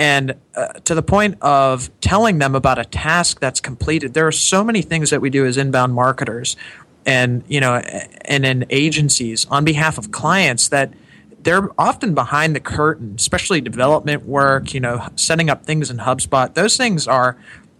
And 0.00 0.36
uh, 0.54 0.68
to 0.84 0.94
the 0.94 1.02
point 1.02 1.36
of 1.42 1.90
telling 2.00 2.38
them 2.38 2.54
about 2.54 2.78
a 2.78 2.86
task 2.86 3.38
that's 3.38 3.60
completed, 3.60 4.14
there 4.14 4.26
are 4.26 4.32
so 4.32 4.64
many 4.64 4.80
things 4.80 5.10
that 5.10 5.20
we 5.20 5.28
do 5.28 5.44
as 5.44 5.58
inbound 5.58 5.92
marketers 5.92 6.56
and, 7.04 7.44
you 7.48 7.60
know, 7.60 7.74
and 7.74 8.46
in 8.46 8.64
agencies 8.70 9.44
on 9.50 9.62
behalf 9.62 9.98
of 9.98 10.10
clients 10.10 10.68
that 10.68 10.94
they're 11.42 11.68
often 11.78 12.14
behind 12.14 12.56
the 12.56 12.60
curtain, 12.60 13.14
especially 13.18 13.60
development 13.60 14.24
work, 14.24 14.72
you 14.72 14.80
know, 14.80 15.06
setting 15.16 15.50
up 15.50 15.66
things 15.66 15.90
in 15.90 15.98
HubSpot. 15.98 16.54
Those 16.54 16.78
things 16.78 17.06
are, 17.06 17.36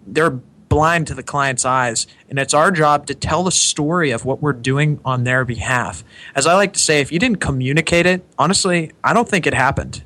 they're 0.07 0.39
blind 0.69 1.07
to 1.07 1.15
the 1.15 1.23
client's 1.23 1.65
eyes. 1.65 2.07
And 2.29 2.39
it's 2.39 2.53
our 2.53 2.71
job 2.71 3.07
to 3.07 3.15
tell 3.15 3.45
the 3.45 3.51
story 3.51 4.11
of 4.11 4.27
what 4.27 4.43
we're 4.43 4.53
doing 4.53 5.01
on 5.07 5.25
their 5.25 5.47
behalf. 5.47 6.05
As 6.35 6.47
I 6.47 6.53
like 6.53 6.75
to 6.75 6.79
say, 6.81 7.01
if 7.01 7.11
you 7.11 7.19
didn't 7.19 7.39
communicate 7.39 8.05
it, 8.05 8.27
honestly, 8.39 8.93
I 9.03 9.15
don't 9.15 9.29
think 9.29 9.47
it 9.47 9.55
happened. 9.55 10.05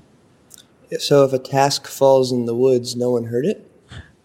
So 1.00 1.24
if 1.24 1.32
a 1.32 1.38
task 1.38 1.86
falls 1.86 2.32
in 2.32 2.46
the 2.46 2.54
woods, 2.54 2.96
no 2.96 3.12
one 3.12 3.24
heard 3.24 3.46
it? 3.46 3.70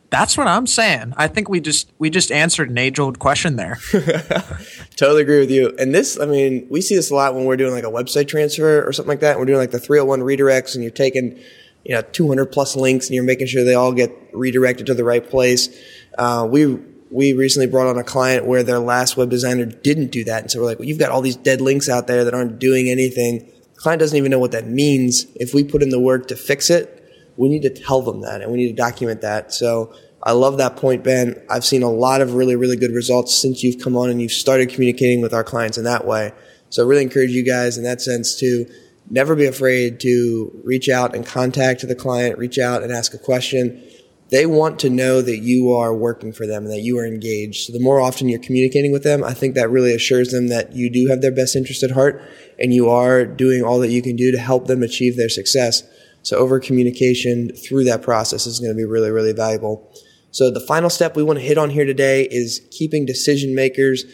That's 0.09 0.37
what 0.37 0.47
I'm 0.47 0.65
saying. 0.65 1.13
I 1.17 1.27
think 1.27 1.49
we 1.49 1.59
just 1.59 1.91
we 1.99 2.09
just 2.09 2.31
answered 2.31 2.69
an 2.69 2.77
age 2.77 2.97
old 2.99 3.19
question 3.19 3.57
there. 3.57 3.77
totally 4.95 5.21
agree 5.21 5.39
with 5.39 5.51
you. 5.51 5.75
And 5.77 5.93
this, 5.93 6.19
I 6.19 6.25
mean, 6.25 6.67
we 6.69 6.81
see 6.81 6.95
this 6.95 7.11
a 7.11 7.15
lot 7.15 7.35
when 7.35 7.45
we're 7.45 7.57
doing 7.57 7.73
like 7.73 7.83
a 7.83 7.91
website 7.91 8.27
transfer 8.27 8.83
or 8.83 8.91
something 8.91 9.09
like 9.09 9.19
that. 9.19 9.37
We're 9.37 9.45
doing 9.45 9.59
like 9.59 9.71
the 9.71 9.79
301 9.79 10.21
redirects, 10.21 10.73
and 10.73 10.83
you're 10.83 10.91
taking 10.91 11.39
you 11.85 11.93
know 11.95 12.01
200 12.01 12.47
plus 12.47 12.75
links, 12.75 13.07
and 13.07 13.15
you're 13.15 13.23
making 13.23 13.47
sure 13.47 13.63
they 13.63 13.75
all 13.75 13.93
get 13.93 14.11
redirected 14.33 14.87
to 14.87 14.95
the 14.95 15.03
right 15.03 15.27
place. 15.27 15.69
Uh, 16.17 16.47
we 16.49 16.79
we 17.11 17.33
recently 17.33 17.67
brought 17.67 17.87
on 17.87 17.97
a 17.97 18.03
client 18.03 18.45
where 18.45 18.63
their 18.63 18.79
last 18.79 19.15
web 19.15 19.29
designer 19.29 19.65
didn't 19.65 20.11
do 20.11 20.23
that, 20.23 20.41
and 20.41 20.51
so 20.51 20.59
we're 20.59 20.65
like, 20.65 20.79
well, 20.79 20.87
you've 20.87 20.99
got 20.99 21.11
all 21.11 21.21
these 21.21 21.35
dead 21.35 21.61
links 21.61 21.87
out 21.87 22.07
there 22.07 22.23
that 22.23 22.33
aren't 22.33 22.57
doing 22.57 22.89
anything. 22.89 23.47
Client 23.79 24.01
doesn't 24.01 24.17
even 24.17 24.29
know 24.29 24.39
what 24.39 24.51
that 24.51 24.67
means. 24.67 25.25
If 25.35 25.53
we 25.53 25.63
put 25.63 25.81
in 25.81 25.89
the 25.89 26.01
work 26.01 26.27
to 26.27 26.35
fix 26.35 26.69
it, 26.69 27.01
we 27.37 27.47
need 27.47 27.61
to 27.61 27.69
tell 27.69 28.01
them 28.01 28.19
that 28.21 28.41
and 28.41 28.51
we 28.51 28.57
need 28.57 28.67
to 28.67 28.75
document 28.75 29.21
that. 29.21 29.53
So 29.53 29.93
I 30.21 30.33
love 30.33 30.57
that 30.57 30.75
point, 30.75 31.01
Ben. 31.01 31.41
I've 31.49 31.63
seen 31.63 31.81
a 31.81 31.89
lot 31.89 32.19
of 32.19 32.33
really, 32.33 32.57
really 32.57 32.75
good 32.75 32.91
results 32.91 33.41
since 33.41 33.63
you've 33.63 33.81
come 33.81 33.95
on 33.95 34.09
and 34.09 34.21
you've 34.21 34.33
started 34.33 34.67
communicating 34.67 35.21
with 35.21 35.33
our 35.33 35.45
clients 35.45 35.77
in 35.77 35.85
that 35.85 36.05
way. 36.05 36.33
So 36.69 36.83
I 36.83 36.87
really 36.87 37.03
encourage 37.03 37.29
you 37.29 37.45
guys 37.45 37.77
in 37.77 37.85
that 37.85 38.01
sense 38.01 38.35
to 38.41 38.65
never 39.09 39.33
be 39.33 39.45
afraid 39.45 40.01
to 40.01 40.51
reach 40.65 40.89
out 40.89 41.15
and 41.15 41.25
contact 41.25 41.87
the 41.87 41.95
client, 41.95 42.37
reach 42.37 42.59
out 42.59 42.83
and 42.83 42.91
ask 42.91 43.13
a 43.13 43.17
question. 43.17 43.81
They 44.29 44.45
want 44.45 44.79
to 44.79 44.89
know 44.89 45.21
that 45.21 45.39
you 45.39 45.73
are 45.73 45.93
working 45.93 46.31
for 46.31 46.45
them 46.45 46.63
and 46.63 46.73
that 46.73 46.81
you 46.81 46.99
are 46.99 47.05
engaged. 47.05 47.65
So 47.65 47.73
the 47.73 47.79
more 47.79 47.99
often 47.99 48.29
you're 48.29 48.39
communicating 48.39 48.91
with 48.91 49.03
them, 49.03 49.23
I 49.23 49.33
think 49.33 49.55
that 49.55 49.71
really 49.71 49.93
assures 49.93 50.29
them 50.29 50.47
that 50.49 50.73
you 50.73 50.89
do 50.91 51.07
have 51.09 51.21
their 51.21 51.31
best 51.31 51.55
interest 51.55 51.81
at 51.81 51.91
heart 51.91 52.21
and 52.59 52.73
you 52.73 52.89
are 52.89 53.25
doing 53.25 53.63
all 53.63 53.79
that 53.79 53.89
you 53.89 54.01
can 54.01 54.15
do 54.15 54.31
to 54.31 54.37
help 54.37 54.67
them 54.67 54.83
achieve 54.83 55.17
their 55.17 55.29
success. 55.29 55.83
So 56.21 56.37
over 56.37 56.59
communication 56.59 57.49
through 57.55 57.85
that 57.85 58.03
process 58.03 58.45
is 58.45 58.59
going 58.59 58.71
to 58.71 58.77
be 58.77 58.85
really, 58.85 59.09
really 59.09 59.33
valuable. 59.33 59.91
So 60.31 60.51
the 60.51 60.59
final 60.59 60.91
step 60.91 61.15
we 61.15 61.23
want 61.23 61.39
to 61.39 61.45
hit 61.45 61.57
on 61.57 61.71
here 61.71 61.85
today 61.85 62.27
is 62.29 62.61
keeping 62.71 63.05
decision 63.05 63.55
makers 63.55 64.05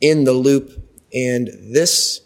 in 0.00 0.24
the 0.24 0.32
loop. 0.32 0.72
And 1.14 1.48
this 1.72 2.22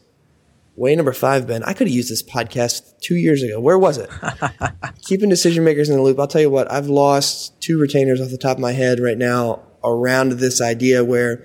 way 0.77 0.95
number 0.97 1.13
five, 1.13 1.47
Ben, 1.47 1.63
I 1.63 1.73
could 1.73 1.87
have 1.87 1.95
used 1.95 2.11
this 2.11 2.23
podcast 2.23 2.99
two 3.01 3.17
years 3.17 3.43
ago. 3.43 3.61
Where 3.61 3.79
was 3.79 3.99
it? 3.99 4.11
keeping 5.03 5.29
decision 5.29 5.65
makers 5.65 5.89
in 5.89 5.97
the 5.97 6.03
loop. 6.03 6.19
I'll 6.19 6.27
tell 6.27 6.41
you 6.41 6.51
what, 6.51 6.71
I've 6.71 6.89
lost 6.89 7.61
two 7.61 7.79
retainers 7.79 8.21
off 8.21 8.31
the 8.31 8.39
top 8.39 8.57
of 8.57 8.61
my 8.61 8.73
head 8.73 9.01
right 9.01 9.19
now 9.19 9.63
around 9.83 10.33
this 10.33 10.61
idea 10.61 11.05
where 11.05 11.45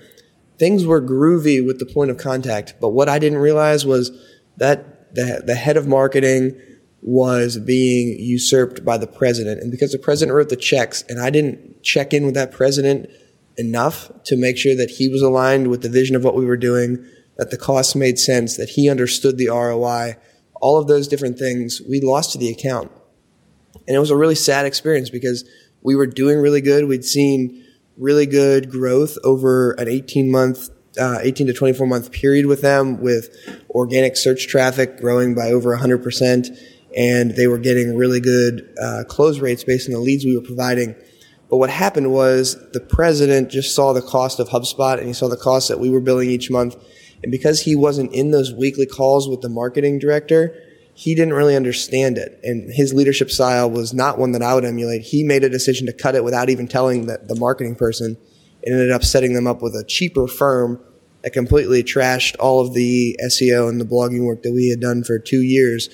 things 0.58 0.84
were 0.84 1.00
groovy 1.00 1.64
with 1.64 1.78
the 1.78 1.86
point 1.86 2.10
of 2.10 2.16
contact. 2.16 2.74
But 2.80 2.90
what 2.90 3.08
I 3.08 3.18
didn't 3.18 3.38
realize 3.38 3.86
was 3.86 4.10
that 4.56 5.14
the, 5.14 5.42
the 5.44 5.54
head 5.54 5.76
of 5.76 5.86
marketing, 5.86 6.60
was 7.02 7.58
being 7.58 8.18
usurped 8.18 8.84
by 8.84 8.98
the 8.98 9.06
president. 9.06 9.60
And 9.60 9.70
because 9.70 9.92
the 9.92 9.98
president 9.98 10.36
wrote 10.36 10.48
the 10.48 10.56
checks 10.56 11.02
and 11.08 11.20
I 11.20 11.30
didn't 11.30 11.82
check 11.82 12.12
in 12.12 12.24
with 12.26 12.34
that 12.34 12.52
president 12.52 13.08
enough 13.56 14.10
to 14.24 14.36
make 14.36 14.58
sure 14.58 14.76
that 14.76 14.90
he 14.90 15.08
was 15.08 15.22
aligned 15.22 15.68
with 15.68 15.82
the 15.82 15.88
vision 15.88 16.14
of 16.14 16.24
what 16.24 16.34
we 16.34 16.44
were 16.44 16.56
doing, 16.56 17.04
that 17.40 17.50
the 17.50 17.56
costs 17.56 17.94
made 17.94 18.18
sense, 18.18 18.58
that 18.58 18.68
he 18.68 18.90
understood 18.90 19.38
the 19.38 19.48
ROI, 19.48 20.16
all 20.60 20.78
of 20.78 20.88
those 20.88 21.08
different 21.08 21.38
things, 21.38 21.80
we 21.88 21.98
lost 21.98 22.32
to 22.32 22.38
the 22.38 22.50
account. 22.50 22.92
And 23.88 23.96
it 23.96 23.98
was 23.98 24.10
a 24.10 24.16
really 24.16 24.34
sad 24.34 24.66
experience 24.66 25.08
because 25.08 25.48
we 25.80 25.96
were 25.96 26.06
doing 26.06 26.38
really 26.38 26.60
good. 26.60 26.86
We'd 26.86 27.02
seen 27.02 27.64
really 27.96 28.26
good 28.26 28.70
growth 28.70 29.16
over 29.24 29.72
an 29.72 29.88
18 29.88 30.30
month 30.30 30.68
uh, 31.00 31.20
18 31.22 31.46
to 31.46 31.52
24 31.54 31.86
month 31.86 32.12
period 32.12 32.44
with 32.44 32.60
them 32.60 33.00
with 33.00 33.34
organic 33.70 34.18
search 34.18 34.48
traffic 34.48 34.98
growing 34.98 35.34
by 35.34 35.50
over 35.50 35.74
100% 35.74 36.58
and 36.94 37.30
they 37.36 37.46
were 37.46 37.58
getting 37.58 37.96
really 37.96 38.20
good 38.20 38.68
uh, 38.82 39.04
close 39.08 39.38
rates 39.38 39.64
based 39.64 39.88
on 39.88 39.94
the 39.94 40.00
leads 40.00 40.24
we 40.24 40.36
were 40.36 40.42
providing. 40.42 40.94
But 41.48 41.56
what 41.56 41.70
happened 41.70 42.12
was 42.12 42.56
the 42.72 42.80
president 42.80 43.50
just 43.50 43.74
saw 43.74 43.92
the 43.92 44.02
cost 44.02 44.40
of 44.40 44.48
HubSpot 44.48 44.98
and 44.98 45.06
he 45.06 45.12
saw 45.12 45.28
the 45.28 45.36
cost 45.36 45.68
that 45.68 45.78
we 45.78 45.88
were 45.88 46.00
billing 46.00 46.28
each 46.28 46.50
month. 46.50 46.76
And 47.22 47.30
because 47.30 47.62
he 47.62 47.76
wasn't 47.76 48.12
in 48.12 48.30
those 48.30 48.52
weekly 48.52 48.86
calls 48.86 49.28
with 49.28 49.40
the 49.40 49.48
marketing 49.48 49.98
director, 49.98 50.54
he 50.94 51.14
didn't 51.14 51.34
really 51.34 51.56
understand 51.56 52.18
it. 52.18 52.40
And 52.42 52.72
his 52.72 52.92
leadership 52.92 53.30
style 53.30 53.70
was 53.70 53.92
not 53.92 54.18
one 54.18 54.32
that 54.32 54.42
I 54.42 54.54
would 54.54 54.64
emulate. 54.64 55.02
He 55.02 55.22
made 55.22 55.44
a 55.44 55.48
decision 55.48 55.86
to 55.86 55.92
cut 55.92 56.14
it 56.14 56.24
without 56.24 56.50
even 56.50 56.68
telling 56.68 57.06
the, 57.06 57.20
the 57.22 57.36
marketing 57.36 57.74
person 57.74 58.16
and 58.64 58.74
ended 58.74 58.90
up 58.90 59.04
setting 59.04 59.34
them 59.34 59.46
up 59.46 59.62
with 59.62 59.74
a 59.74 59.84
cheaper 59.84 60.26
firm 60.26 60.82
that 61.22 61.32
completely 61.32 61.82
trashed 61.82 62.36
all 62.38 62.60
of 62.60 62.74
the 62.74 63.18
SEO 63.24 63.68
and 63.68 63.80
the 63.80 63.84
blogging 63.84 64.24
work 64.24 64.42
that 64.42 64.52
we 64.52 64.70
had 64.70 64.80
done 64.80 65.04
for 65.04 65.18
two 65.18 65.42
years 65.42 65.88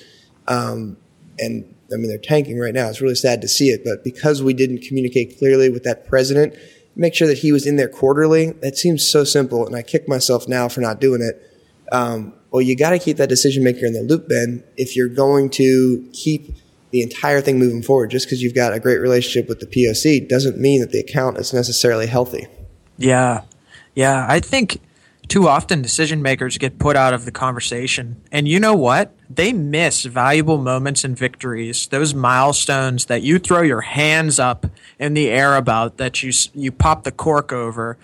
um, 0.47 0.97
and 1.39 1.75
I 1.93 1.97
mean, 1.97 2.09
they're 2.09 2.17
tanking 2.17 2.59
right 2.59 2.73
now. 2.73 2.89
It's 2.89 3.01
really 3.01 3.15
sad 3.15 3.41
to 3.41 3.47
see 3.47 3.69
it, 3.69 3.83
but 3.83 4.03
because 4.03 4.43
we 4.43 4.53
didn't 4.53 4.81
communicate 4.81 5.37
clearly 5.37 5.69
with 5.69 5.83
that 5.83 6.07
president, 6.07 6.55
make 6.97 7.13
sure 7.13 7.27
that 7.27 7.37
he 7.37 7.51
was 7.51 7.65
in 7.65 7.77
there 7.77 7.87
quarterly. 7.87 8.51
That 8.51 8.77
seems 8.77 9.07
so 9.07 9.23
simple, 9.23 9.65
and 9.65 9.75
I 9.75 9.83
kick 9.83 10.07
myself 10.07 10.47
now 10.47 10.67
for 10.67 10.81
not 10.81 10.99
doing 10.99 11.21
it. 11.21 11.41
Um, 11.91 12.33
well, 12.51 12.61
you 12.61 12.75
got 12.75 12.89
to 12.89 12.99
keep 12.99 13.17
that 13.17 13.29
decision 13.29 13.63
maker 13.63 13.85
in 13.85 13.93
the 13.93 14.01
loop, 14.01 14.27
Ben, 14.27 14.63
if 14.75 14.95
you're 14.95 15.07
going 15.07 15.49
to 15.51 16.09
keep 16.11 16.55
the 16.91 17.01
entire 17.01 17.41
thing 17.41 17.59
moving 17.59 17.81
forward. 17.81 18.11
Just 18.11 18.25
because 18.25 18.41
you've 18.41 18.55
got 18.55 18.73
a 18.73 18.79
great 18.79 18.97
relationship 18.97 19.49
with 19.49 19.59
the 19.59 19.67
POC 19.67 20.27
doesn't 20.27 20.57
mean 20.57 20.81
that 20.81 20.91
the 20.91 20.99
account 20.99 21.37
is 21.37 21.53
necessarily 21.53 22.07
healthy. 22.07 22.47
Yeah. 22.97 23.43
Yeah. 23.93 24.25
I 24.27 24.39
think 24.39 24.79
too 25.27 25.47
often 25.47 25.81
decision 25.81 26.21
makers 26.21 26.57
get 26.57 26.79
put 26.79 26.95
out 26.95 27.13
of 27.13 27.25
the 27.25 27.31
conversation. 27.31 28.21
And 28.31 28.47
you 28.47 28.59
know 28.59 28.75
what? 28.75 29.13
They 29.29 29.53
miss 29.53 30.03
valuable 30.03 30.57
moments 30.57 31.03
and 31.03 31.17
victories, 31.17 31.87
those 31.87 32.13
milestones 32.13 33.05
that 33.05 33.21
you 33.21 33.39
throw 33.39 33.61
your 33.61 33.81
hands 33.81 34.39
up 34.39 34.65
in 34.99 35.13
the 35.13 35.29
air 35.29 35.55
about, 35.55 35.97
that 35.97 36.23
you 36.23 36.31
you 36.53 36.71
pop 36.71 37.03
the 37.03 37.11
cork 37.11 37.51
over. 37.51 37.97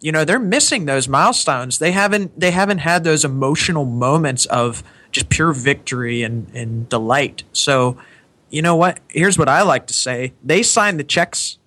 You 0.00 0.12
know, 0.12 0.24
they're 0.24 0.38
missing 0.38 0.86
those 0.86 1.08
milestones. 1.08 1.78
They 1.78 1.92
haven't 1.92 2.38
they 2.38 2.50
haven't 2.50 2.78
had 2.78 3.04
those 3.04 3.24
emotional 3.24 3.84
moments 3.84 4.46
of 4.46 4.82
just 5.12 5.28
pure 5.28 5.52
victory 5.52 6.22
and, 6.22 6.48
and 6.54 6.88
delight. 6.88 7.42
So, 7.52 7.98
you 8.48 8.62
know 8.62 8.76
what? 8.76 9.00
Here's 9.08 9.38
what 9.38 9.48
I 9.48 9.62
like 9.62 9.86
to 9.88 9.94
say. 9.94 10.32
They 10.42 10.62
sign 10.62 10.96
the 10.96 11.04
checks. 11.04 11.58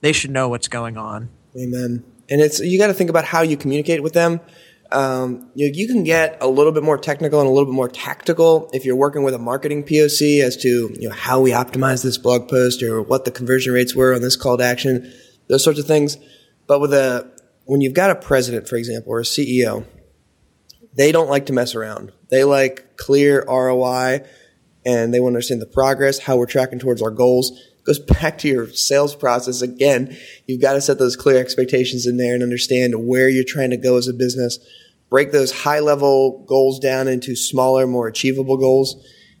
They 0.00 0.12
should 0.12 0.30
know 0.30 0.48
what's 0.48 0.68
going 0.68 0.96
on. 0.96 1.28
Amen 1.56 2.04
and 2.30 2.40
it's 2.40 2.60
you 2.60 2.78
got 2.78 2.86
to 2.86 2.94
think 2.94 3.10
about 3.10 3.24
how 3.24 3.42
you 3.42 3.56
communicate 3.56 4.02
with 4.02 4.12
them. 4.12 4.40
Um, 4.92 5.50
you, 5.54 5.68
know, 5.68 5.72
you 5.74 5.86
can 5.86 6.02
get 6.02 6.38
a 6.40 6.48
little 6.48 6.72
bit 6.72 6.82
more 6.82 6.98
technical 6.98 7.40
and 7.40 7.48
a 7.48 7.52
little 7.52 7.66
bit 7.66 7.74
more 7.74 7.88
tactical 7.88 8.68
if 8.72 8.84
you're 8.84 8.96
working 8.96 9.22
with 9.22 9.34
a 9.34 9.38
marketing 9.38 9.84
POC 9.84 10.42
as 10.42 10.56
to 10.58 10.68
you 10.98 11.08
know 11.08 11.14
how 11.14 11.40
we 11.40 11.52
optimize 11.52 12.02
this 12.02 12.18
blog 12.18 12.48
post 12.48 12.82
or 12.82 13.00
what 13.00 13.24
the 13.24 13.30
conversion 13.30 13.72
rates 13.72 13.94
were 13.94 14.14
on 14.14 14.20
this 14.20 14.36
call 14.36 14.58
to 14.58 14.64
action, 14.64 15.12
those 15.48 15.62
sorts 15.62 15.78
of 15.78 15.86
things. 15.86 16.16
But 16.66 16.80
with 16.80 16.92
a 16.92 17.30
when 17.66 17.80
you've 17.80 17.94
got 17.94 18.10
a 18.10 18.16
president, 18.16 18.68
for 18.68 18.76
example, 18.76 19.12
or 19.12 19.20
a 19.20 19.24
CEO, 19.24 19.84
they 20.94 21.12
don't 21.12 21.30
like 21.30 21.46
to 21.46 21.52
mess 21.52 21.74
around. 21.74 22.12
They 22.28 22.44
like 22.44 22.96
clear 22.96 23.44
ROI 23.46 24.24
and 24.84 25.12
they 25.12 25.20
want 25.20 25.32
to 25.32 25.36
understand 25.36 25.62
the 25.62 25.66
progress, 25.66 26.18
how 26.18 26.36
we're 26.36 26.46
tracking 26.46 26.78
towards 26.78 27.02
our 27.02 27.10
goals 27.10 27.52
goes 27.84 27.98
back 27.98 28.38
to 28.38 28.48
your 28.48 28.68
sales 28.68 29.14
process 29.14 29.62
again. 29.62 30.16
You've 30.46 30.60
got 30.60 30.74
to 30.74 30.80
set 30.80 30.98
those 30.98 31.16
clear 31.16 31.38
expectations 31.38 32.06
in 32.06 32.16
there 32.16 32.34
and 32.34 32.42
understand 32.42 33.06
where 33.06 33.28
you're 33.28 33.44
trying 33.46 33.70
to 33.70 33.76
go 33.76 33.96
as 33.96 34.08
a 34.08 34.12
business. 34.12 34.58
Break 35.08 35.32
those 35.32 35.62
high 35.62 35.80
level 35.80 36.44
goals 36.46 36.78
down 36.78 37.08
into 37.08 37.34
smaller, 37.34 37.86
more 37.86 38.06
achievable 38.06 38.56
goals. 38.56 38.96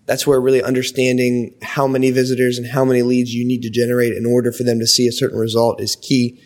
That's 0.06 0.26
where 0.26 0.40
really 0.40 0.62
understanding 0.62 1.54
how 1.62 1.86
many 1.86 2.10
visitors 2.10 2.58
and 2.58 2.66
how 2.66 2.84
many 2.84 3.02
leads 3.02 3.32
you 3.32 3.46
need 3.46 3.62
to 3.62 3.70
generate 3.70 4.14
in 4.14 4.26
order 4.26 4.50
for 4.50 4.64
them 4.64 4.80
to 4.80 4.86
see 4.86 5.06
a 5.06 5.12
certain 5.12 5.38
result 5.38 5.80
is 5.80 5.94
key. 5.94 6.42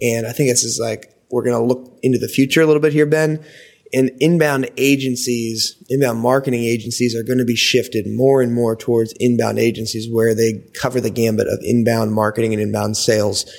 And 0.00 0.26
I 0.26 0.32
think 0.32 0.50
this 0.50 0.62
is 0.62 0.78
like, 0.80 1.12
we're 1.30 1.42
going 1.42 1.56
to 1.56 1.74
look 1.74 1.98
into 2.02 2.18
the 2.18 2.28
future 2.28 2.62
a 2.62 2.66
little 2.66 2.80
bit 2.80 2.92
here, 2.92 3.06
Ben 3.06 3.44
and 3.92 4.10
inbound 4.20 4.70
agencies, 4.76 5.82
inbound 5.88 6.20
marketing 6.20 6.64
agencies 6.64 7.16
are 7.16 7.22
going 7.22 7.38
to 7.38 7.44
be 7.44 7.56
shifted 7.56 8.06
more 8.06 8.42
and 8.42 8.54
more 8.54 8.76
towards 8.76 9.14
inbound 9.18 9.58
agencies 9.58 10.08
where 10.10 10.34
they 10.34 10.62
cover 10.74 11.00
the 11.00 11.10
gambit 11.10 11.46
of 11.46 11.58
inbound 11.62 12.12
marketing 12.12 12.52
and 12.52 12.62
inbound 12.62 12.96
sales 12.96 13.50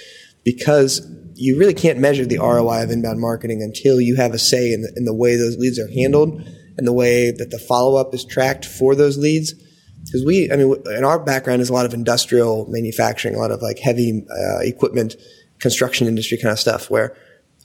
because 0.43 1.01
you 1.35 1.57
really 1.57 1.73
can't 1.73 1.99
measure 1.99 2.25
the 2.25 2.37
ROI 2.37 2.83
of 2.83 2.91
inbound 2.91 3.19
marketing 3.19 3.63
until 3.63 3.99
you 4.01 4.15
have 4.17 4.33
a 4.33 4.39
say 4.39 4.73
in 4.73 4.81
the, 4.81 4.93
in 4.97 5.05
the 5.05 5.15
way 5.15 5.35
those 5.35 5.57
leads 5.57 5.79
are 5.79 5.89
handled 5.89 6.41
and 6.77 6.87
the 6.87 6.93
way 6.93 7.31
that 7.31 7.49
the 7.49 7.59
follow 7.59 7.99
up 7.99 8.13
is 8.13 8.25
tracked 8.25 8.65
for 8.65 8.93
those 8.93 9.17
leads. 9.17 9.53
Because 9.53 10.23
we, 10.25 10.49
I 10.51 10.55
mean, 10.55 10.75
in 10.95 11.03
our 11.03 11.19
background 11.19 11.61
is 11.61 11.69
a 11.69 11.73
lot 11.73 11.85
of 11.85 11.93
industrial 11.93 12.67
manufacturing, 12.69 13.35
a 13.35 13.39
lot 13.39 13.51
of 13.51 13.61
like 13.61 13.79
heavy 13.79 14.25
uh, 14.29 14.59
equipment, 14.61 15.15
construction 15.59 16.07
industry 16.07 16.37
kind 16.37 16.51
of 16.51 16.59
stuff 16.59 16.89
where 16.89 17.15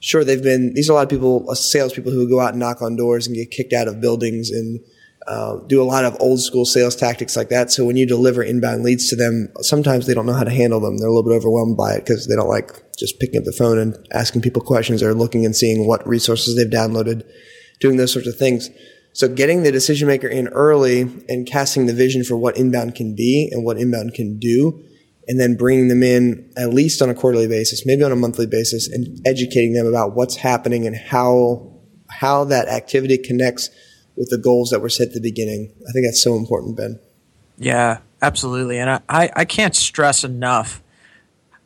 sure 0.04 0.22
they've 0.22 0.42
been 0.42 0.74
these 0.74 0.90
are 0.90 0.92
a 0.92 0.96
lot 0.96 1.02
of 1.02 1.08
people 1.08 1.48
uh, 1.50 1.54
salespeople 1.54 2.12
who 2.12 2.28
go 2.28 2.38
out 2.38 2.50
and 2.50 2.60
knock 2.60 2.82
on 2.82 2.94
doors 2.94 3.26
and 3.26 3.34
get 3.34 3.50
kicked 3.50 3.72
out 3.72 3.88
of 3.88 4.00
buildings 4.00 4.50
and 4.50 4.80
uh, 5.26 5.56
do 5.66 5.80
a 5.80 5.84
lot 5.84 6.04
of 6.04 6.14
old 6.20 6.38
school 6.38 6.66
sales 6.66 6.94
tactics 6.94 7.34
like 7.34 7.48
that. 7.48 7.70
So 7.70 7.86
when 7.86 7.96
you 7.96 8.06
deliver 8.06 8.42
inbound 8.42 8.82
leads 8.82 9.08
to 9.08 9.16
them, 9.16 9.48
sometimes 9.60 10.06
they 10.06 10.12
don't 10.12 10.26
know 10.26 10.34
how 10.34 10.44
to 10.44 10.50
handle 10.50 10.80
them. 10.80 10.98
They're 10.98 11.08
a 11.08 11.10
little 11.10 11.26
bit 11.26 11.34
overwhelmed 11.34 11.78
by 11.78 11.94
it 11.94 12.00
because 12.00 12.28
they 12.28 12.36
don't 12.36 12.48
like 12.48 12.70
just 12.98 13.18
picking 13.18 13.38
up 13.38 13.44
the 13.44 13.52
phone 13.52 13.78
and 13.78 13.96
asking 14.12 14.42
people 14.42 14.60
questions 14.60 15.02
or 15.02 15.14
looking 15.14 15.46
and 15.46 15.56
seeing 15.56 15.86
what 15.86 16.06
resources 16.06 16.56
they've 16.56 16.66
downloaded, 16.66 17.26
doing 17.80 17.96
those 17.96 18.12
sorts 18.12 18.28
of 18.28 18.36
things. 18.36 18.68
So 19.14 19.26
getting 19.26 19.62
the 19.62 19.72
decision 19.72 20.08
maker 20.08 20.28
in 20.28 20.48
early 20.48 21.02
and 21.30 21.46
casting 21.46 21.86
the 21.86 21.94
vision 21.94 22.22
for 22.22 22.36
what 22.36 22.58
inbound 22.58 22.94
can 22.94 23.14
be 23.14 23.48
and 23.50 23.64
what 23.64 23.78
inbound 23.78 24.12
can 24.12 24.38
do 24.38 24.84
and 25.26 25.40
then 25.40 25.56
bringing 25.56 25.88
them 25.88 26.02
in 26.02 26.50
at 26.56 26.70
least 26.70 27.00
on 27.02 27.08
a 27.08 27.14
quarterly 27.14 27.48
basis, 27.48 27.84
maybe 27.86 28.02
on 28.02 28.12
a 28.12 28.16
monthly 28.16 28.46
basis, 28.46 28.88
and 28.88 29.20
educating 29.26 29.74
them 29.74 29.86
about 29.86 30.14
what's 30.14 30.36
happening 30.36 30.86
and 30.86 30.96
how 30.96 31.70
how 32.10 32.44
that 32.44 32.68
activity 32.68 33.18
connects 33.18 33.70
with 34.16 34.28
the 34.30 34.38
goals 34.38 34.70
that 34.70 34.80
were 34.80 34.88
set 34.88 35.08
at 35.08 35.14
the 35.14 35.20
beginning. 35.20 35.72
I 35.88 35.92
think 35.92 36.06
that's 36.06 36.22
so 36.22 36.36
important, 36.36 36.76
Ben. 36.76 37.00
Yeah, 37.58 37.98
absolutely. 38.22 38.78
And 38.78 38.90
I, 39.08 39.30
I 39.34 39.44
can't 39.44 39.74
stress 39.74 40.22
enough 40.22 40.82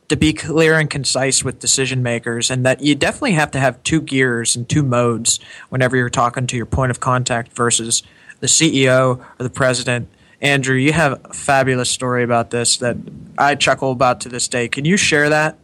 to 0.09 0.17
be 0.17 0.33
clear 0.33 0.79
and 0.79 0.89
concise 0.89 1.45
with 1.45 1.59
decision 1.59 2.03
makers 2.03 2.51
and 2.51 2.65
that 2.65 2.81
you 2.81 2.95
definitely 2.95 3.33
have 3.33 3.51
to 3.51 3.61
have 3.61 3.83
two 3.83 4.01
gears 4.01 4.57
and 4.57 4.67
two 4.67 4.83
modes 4.83 5.39
whenever 5.69 5.97
you're 5.97 6.09
talking 6.09 6.47
to 6.47 6.57
your 6.57 6.65
point 6.65 6.91
of 6.91 7.01
contact 7.01 7.53
versus 7.53 8.03
the 8.41 8.47
CEO 8.47 9.19
or 9.19 9.43
the 9.43 9.51
president 9.51 10.09
Andrew, 10.41 10.77
you 10.77 10.93
have 10.93 11.21
a 11.25 11.33
fabulous 11.35 11.91
story 11.91 12.23
about 12.23 12.51
this 12.51 12.77
that 12.77 12.97
I 13.39 13.55
chuckle 13.55 13.93
about 13.93 14.21
to 14.23 14.29
this 14.29 14.49
day. 14.49 14.69
Can 14.69 14.85
you 14.85 14.97
share 14.97 15.29
that? 15.31 15.59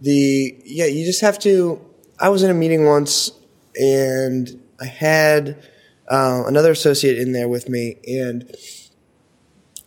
The 0.00 0.56
yeah, 0.64 0.86
you 0.86 1.04
just 1.04 1.20
have 1.20 1.38
to. 1.40 1.80
I 2.18 2.28
was 2.28 2.42
in 2.42 2.50
a 2.50 2.54
meeting 2.54 2.86
once, 2.86 3.32
and 3.76 4.60
I 4.80 4.86
had 4.86 5.62
uh, 6.08 6.44
another 6.46 6.70
associate 6.70 7.18
in 7.18 7.32
there 7.32 7.48
with 7.48 7.68
me, 7.68 7.96
and 8.06 8.54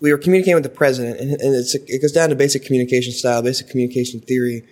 we 0.02 0.12
were 0.12 0.18
communicating 0.18 0.56
with 0.56 0.64
the 0.64 0.70
president, 0.70 1.20
and, 1.20 1.32
and 1.32 1.56
it 1.56 2.02
goes 2.02 2.12
down 2.12 2.30
to 2.30 2.36
basic 2.36 2.66
communication 2.66 3.14
style, 3.14 3.42
basic 3.42 3.70
communication 3.70 4.20
theory. 4.20 4.64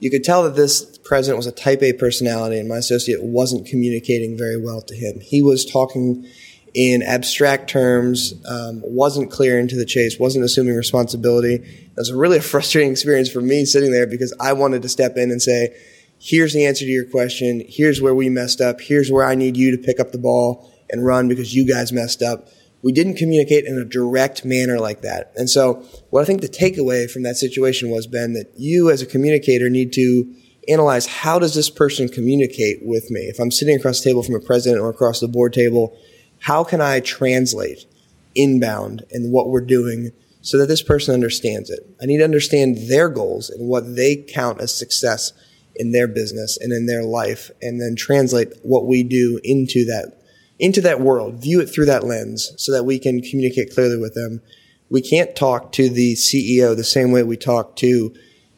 You 0.00 0.10
could 0.10 0.24
tell 0.24 0.42
that 0.42 0.56
this 0.56 0.98
president 0.98 1.36
was 1.38 1.46
a 1.46 1.52
type 1.52 1.82
A 1.82 1.92
personality, 1.92 2.58
and 2.58 2.68
my 2.68 2.78
associate 2.78 3.22
wasn't 3.22 3.66
communicating 3.66 4.36
very 4.36 4.60
well 4.60 4.82
to 4.82 4.94
him. 4.94 5.20
He 5.20 5.42
was 5.42 5.64
talking 5.64 6.26
in 6.74 7.02
abstract 7.02 7.70
terms, 7.70 8.34
um, 8.46 8.82
wasn't 8.84 9.30
clear 9.30 9.60
into 9.60 9.76
the 9.76 9.86
chase, 9.86 10.18
wasn't 10.18 10.44
assuming 10.44 10.74
responsibility. 10.74 11.54
It 11.54 11.92
was 11.96 12.12
really 12.12 12.38
a 12.38 12.42
frustrating 12.52 12.90
experience 12.90 13.30
for 13.30 13.40
me 13.40 13.64
sitting 13.64 13.92
there 13.92 14.06
because 14.06 14.34
I 14.40 14.52
wanted 14.52 14.82
to 14.82 14.88
step 14.88 15.16
in 15.16 15.30
and 15.30 15.40
say, 15.40 15.74
here's 16.18 16.52
the 16.52 16.66
answer 16.66 16.84
to 16.84 16.90
your 16.90 17.06
question. 17.06 17.62
Here's 17.68 18.02
where 18.02 18.14
we 18.14 18.28
messed 18.28 18.60
up. 18.60 18.80
Here's 18.80 19.10
where 19.10 19.24
I 19.24 19.36
need 19.36 19.56
you 19.56 19.76
to 19.76 19.82
pick 19.82 20.00
up 20.00 20.10
the 20.10 20.18
ball 20.18 20.70
and 20.90 21.04
run 21.04 21.28
because 21.28 21.54
you 21.54 21.66
guys 21.66 21.92
messed 21.92 22.22
up. 22.22 22.48
We 22.82 22.92
didn't 22.92 23.16
communicate 23.16 23.64
in 23.64 23.78
a 23.78 23.84
direct 23.84 24.44
manner 24.44 24.78
like 24.78 25.02
that. 25.02 25.32
And 25.36 25.48
so 25.48 25.84
what 26.10 26.22
I 26.22 26.24
think 26.24 26.42
the 26.42 26.48
takeaway 26.48 27.10
from 27.10 27.22
that 27.22 27.36
situation 27.36 27.90
was, 27.90 28.06
Ben, 28.06 28.34
that 28.34 28.52
you 28.56 28.90
as 28.90 29.00
a 29.00 29.06
communicator 29.06 29.70
need 29.70 29.92
to 29.94 30.34
analyze 30.68 31.06
how 31.06 31.38
does 31.38 31.54
this 31.54 31.70
person 31.70 32.08
communicate 32.08 32.78
with 32.82 33.10
me? 33.10 33.20
If 33.22 33.38
I'm 33.38 33.50
sitting 33.50 33.76
across 33.76 34.00
the 34.00 34.10
table 34.10 34.22
from 34.22 34.34
a 34.34 34.40
president 34.40 34.82
or 34.82 34.90
across 34.90 35.20
the 35.20 35.28
board 35.28 35.52
table, 35.52 35.96
how 36.44 36.62
can 36.62 36.82
I 36.82 37.00
translate 37.00 37.86
inbound 38.34 39.02
and 39.10 39.32
what 39.32 39.48
we're 39.48 39.64
doing 39.64 40.10
so 40.42 40.58
that 40.58 40.66
this 40.66 40.82
person 40.82 41.14
understands 41.14 41.70
it? 41.70 41.80
I 42.02 42.04
need 42.04 42.18
to 42.18 42.24
understand 42.24 42.90
their 42.90 43.08
goals 43.08 43.48
and 43.48 43.66
what 43.66 43.96
they 43.96 44.16
count 44.16 44.60
as 44.60 44.76
success 44.76 45.32
in 45.74 45.92
their 45.92 46.06
business 46.06 46.58
and 46.60 46.70
in 46.70 46.84
their 46.84 47.02
life 47.02 47.50
and 47.62 47.80
then 47.80 47.96
translate 47.96 48.52
what 48.62 48.86
we 48.86 49.02
do 49.02 49.40
into 49.42 49.86
that 49.86 50.20
into 50.58 50.82
that 50.82 51.00
world, 51.00 51.42
view 51.42 51.60
it 51.60 51.66
through 51.66 51.86
that 51.86 52.04
lens 52.04 52.52
so 52.58 52.72
that 52.72 52.84
we 52.84 52.98
can 52.98 53.22
communicate 53.22 53.74
clearly 53.74 53.96
with 53.96 54.14
them. 54.14 54.42
We 54.90 55.00
can't 55.00 55.34
talk 55.34 55.72
to 55.72 55.88
the 55.88 56.14
CEO 56.14 56.76
the 56.76 56.84
same 56.84 57.10
way 57.10 57.22
we 57.22 57.38
talk 57.38 57.74
to 57.76 58.14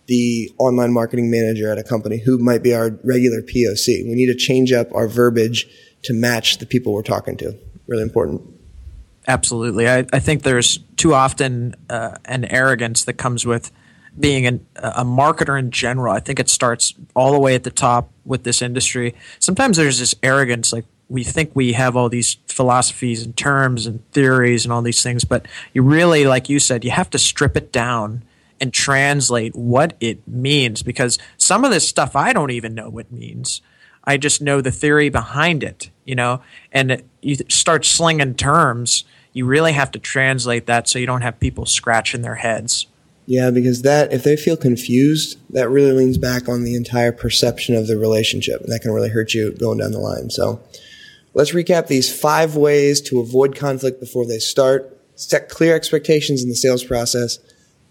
the 0.06 0.52
online 0.58 0.92
marketing 0.92 1.30
manager 1.30 1.70
at 1.70 1.78
a 1.78 1.84
company 1.84 2.18
who 2.18 2.36
might 2.38 2.64
be 2.64 2.74
our 2.74 2.98
regular 3.04 3.42
POC. 3.42 4.08
We 4.08 4.14
need 4.14 4.26
to 4.26 4.34
change 4.34 4.72
up 4.72 4.92
our 4.92 5.06
verbiage 5.06 5.68
to 6.02 6.12
match 6.12 6.58
the 6.58 6.66
people 6.66 6.92
we're 6.92 7.02
talking 7.02 7.36
to. 7.38 7.56
Really 7.86 8.02
important. 8.02 8.42
Absolutely. 9.28 9.88
I, 9.88 10.06
I 10.12 10.20
think 10.20 10.42
there's 10.42 10.78
too 10.96 11.14
often 11.14 11.74
uh, 11.90 12.16
an 12.24 12.44
arrogance 12.44 13.04
that 13.04 13.14
comes 13.14 13.44
with 13.44 13.72
being 14.18 14.46
an, 14.46 14.66
a 14.76 15.04
marketer 15.04 15.58
in 15.58 15.70
general. 15.70 16.14
I 16.14 16.20
think 16.20 16.40
it 16.40 16.48
starts 16.48 16.94
all 17.14 17.32
the 17.32 17.40
way 17.40 17.54
at 17.54 17.64
the 17.64 17.70
top 17.70 18.10
with 18.24 18.44
this 18.44 18.62
industry. 18.62 19.14
Sometimes 19.38 19.76
there's 19.76 19.98
this 19.98 20.14
arrogance, 20.22 20.72
like 20.72 20.84
we 21.08 21.22
think 21.22 21.50
we 21.54 21.72
have 21.72 21.96
all 21.96 22.08
these 22.08 22.38
philosophies 22.46 23.24
and 23.24 23.36
terms 23.36 23.86
and 23.86 24.08
theories 24.12 24.64
and 24.64 24.72
all 24.72 24.82
these 24.82 25.02
things, 25.02 25.24
but 25.24 25.46
you 25.72 25.82
really, 25.82 26.24
like 26.24 26.48
you 26.48 26.58
said, 26.58 26.84
you 26.84 26.90
have 26.90 27.10
to 27.10 27.18
strip 27.18 27.56
it 27.56 27.72
down 27.72 28.22
and 28.60 28.72
translate 28.72 29.54
what 29.54 29.94
it 30.00 30.26
means 30.26 30.82
because 30.82 31.18
some 31.36 31.64
of 31.64 31.70
this 31.70 31.86
stuff 31.86 32.16
I 32.16 32.32
don't 32.32 32.50
even 32.50 32.74
know 32.74 32.88
what 32.88 33.06
it 33.06 33.12
means. 33.12 33.60
I 34.04 34.16
just 34.16 34.40
know 34.40 34.60
the 34.60 34.70
theory 34.70 35.08
behind 35.08 35.62
it, 35.62 35.90
you 36.06 36.14
know, 36.14 36.40
and 36.72 37.02
you 37.20 37.36
start 37.48 37.84
slinging 37.84 38.34
terms. 38.34 39.04
You 39.32 39.44
really 39.44 39.72
have 39.72 39.90
to 39.90 39.98
translate 39.98 40.66
that 40.66 40.88
so 40.88 40.98
you 40.98 41.06
don't 41.06 41.20
have 41.20 41.38
people 41.38 41.66
scratching 41.66 42.22
their 42.22 42.36
heads. 42.36 42.86
Yeah, 43.26 43.50
because 43.50 43.82
that, 43.82 44.12
if 44.12 44.22
they 44.22 44.36
feel 44.36 44.56
confused, 44.56 45.36
that 45.50 45.68
really 45.68 45.90
leans 45.90 46.16
back 46.16 46.48
on 46.48 46.62
the 46.62 46.76
entire 46.76 47.10
perception 47.10 47.74
of 47.74 47.88
the 47.88 47.98
relationship. 47.98 48.60
And 48.60 48.72
that 48.72 48.80
can 48.80 48.92
really 48.92 49.08
hurt 49.08 49.34
you 49.34 49.50
going 49.52 49.78
down 49.78 49.90
the 49.90 49.98
line. 49.98 50.30
So 50.30 50.60
let's 51.34 51.50
recap 51.50 51.88
these 51.88 52.10
five 52.16 52.54
ways 52.54 53.00
to 53.02 53.20
avoid 53.20 53.56
conflict 53.56 53.98
before 53.98 54.26
they 54.26 54.38
start. 54.38 54.96
Set 55.16 55.48
clear 55.48 55.74
expectations 55.74 56.42
in 56.42 56.48
the 56.48 56.54
sales 56.54 56.84
process. 56.84 57.40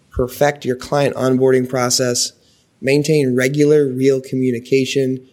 Perfect 0.09 0.63
your 0.63 0.77
client 0.77 1.15
onboarding 1.15 1.67
process. 1.67 2.31
Maintain 2.79 3.35
regular, 3.35 3.87
real 3.87 4.21
communication. 4.21 5.27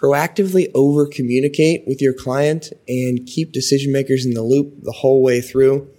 Proactively 0.00 0.70
over 0.74 1.06
communicate 1.06 1.84
with 1.86 2.00
your 2.00 2.14
client 2.14 2.72
and 2.88 3.26
keep 3.26 3.52
decision 3.52 3.92
makers 3.92 4.24
in 4.24 4.32
the 4.32 4.42
loop 4.42 4.82
the 4.82 4.92
whole 4.92 5.22
way 5.22 5.40
through. 5.40 5.90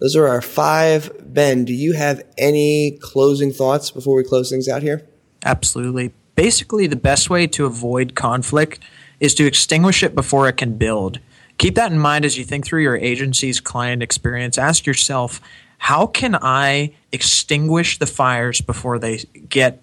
Those 0.00 0.14
are 0.14 0.28
our 0.28 0.40
five. 0.40 1.10
Ben, 1.20 1.64
do 1.64 1.72
you 1.72 1.94
have 1.94 2.22
any 2.38 2.98
closing 3.02 3.52
thoughts 3.52 3.90
before 3.90 4.16
we 4.16 4.22
close 4.22 4.48
things 4.48 4.68
out 4.68 4.82
here? 4.82 5.08
Absolutely. 5.44 6.12
Basically, 6.36 6.86
the 6.86 6.94
best 6.94 7.30
way 7.30 7.48
to 7.48 7.66
avoid 7.66 8.14
conflict 8.14 8.78
is 9.18 9.34
to 9.34 9.46
extinguish 9.46 10.04
it 10.04 10.14
before 10.14 10.48
it 10.48 10.56
can 10.56 10.76
build. 10.76 11.18
Keep 11.58 11.74
that 11.74 11.90
in 11.90 11.98
mind 11.98 12.24
as 12.24 12.38
you 12.38 12.44
think 12.44 12.64
through 12.64 12.82
your 12.82 12.96
agency's 12.96 13.58
client 13.60 14.02
experience. 14.02 14.56
Ask 14.56 14.86
yourself, 14.86 15.40
how 15.78 16.06
can 16.06 16.36
I 16.40 16.94
extinguish 17.10 17.98
the 17.98 18.06
fires 18.06 18.60
before 18.60 19.00
they 19.00 19.18
get 19.48 19.82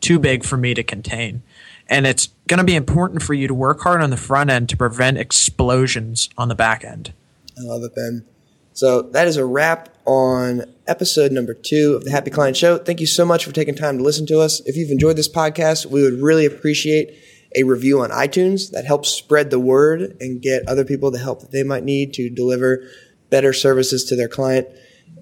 too 0.00 0.20
big 0.20 0.44
for 0.44 0.56
me 0.56 0.74
to 0.74 0.84
contain? 0.84 1.42
And 1.88 2.06
it's 2.06 2.28
going 2.48 2.58
to 2.58 2.64
be 2.64 2.74
important 2.74 3.22
for 3.22 3.34
you 3.34 3.46
to 3.46 3.54
work 3.54 3.80
hard 3.80 4.02
on 4.02 4.10
the 4.10 4.16
front 4.16 4.50
end 4.50 4.68
to 4.70 4.76
prevent 4.76 5.18
explosions 5.18 6.28
on 6.36 6.48
the 6.48 6.54
back 6.54 6.84
end. 6.84 7.12
I 7.58 7.62
love 7.62 7.82
it, 7.84 7.94
Ben. 7.94 8.24
So 8.72 9.02
that 9.02 9.26
is 9.26 9.36
a 9.36 9.46
wrap 9.46 9.88
on 10.04 10.64
episode 10.86 11.32
number 11.32 11.54
two 11.54 11.94
of 11.94 12.04
the 12.04 12.10
Happy 12.10 12.30
Client 12.30 12.56
Show. 12.56 12.76
Thank 12.76 13.00
you 13.00 13.06
so 13.06 13.24
much 13.24 13.44
for 13.44 13.52
taking 13.52 13.74
time 13.74 13.96
to 13.98 14.04
listen 14.04 14.26
to 14.26 14.40
us. 14.40 14.60
If 14.66 14.76
you've 14.76 14.90
enjoyed 14.90 15.16
this 15.16 15.30
podcast, 15.30 15.86
we 15.86 16.02
would 16.02 16.20
really 16.20 16.44
appreciate 16.44 17.16
a 17.56 17.62
review 17.62 18.02
on 18.02 18.10
iTunes. 18.10 18.70
That 18.72 18.84
helps 18.84 19.08
spread 19.08 19.50
the 19.50 19.58
word 19.58 20.18
and 20.20 20.42
get 20.42 20.68
other 20.68 20.84
people 20.84 21.10
the 21.10 21.18
help 21.18 21.40
that 21.40 21.52
they 21.52 21.62
might 21.62 21.84
need 21.84 22.12
to 22.14 22.28
deliver 22.28 22.86
better 23.30 23.54
services 23.54 24.04
to 24.04 24.16
their 24.16 24.28
client. 24.28 24.68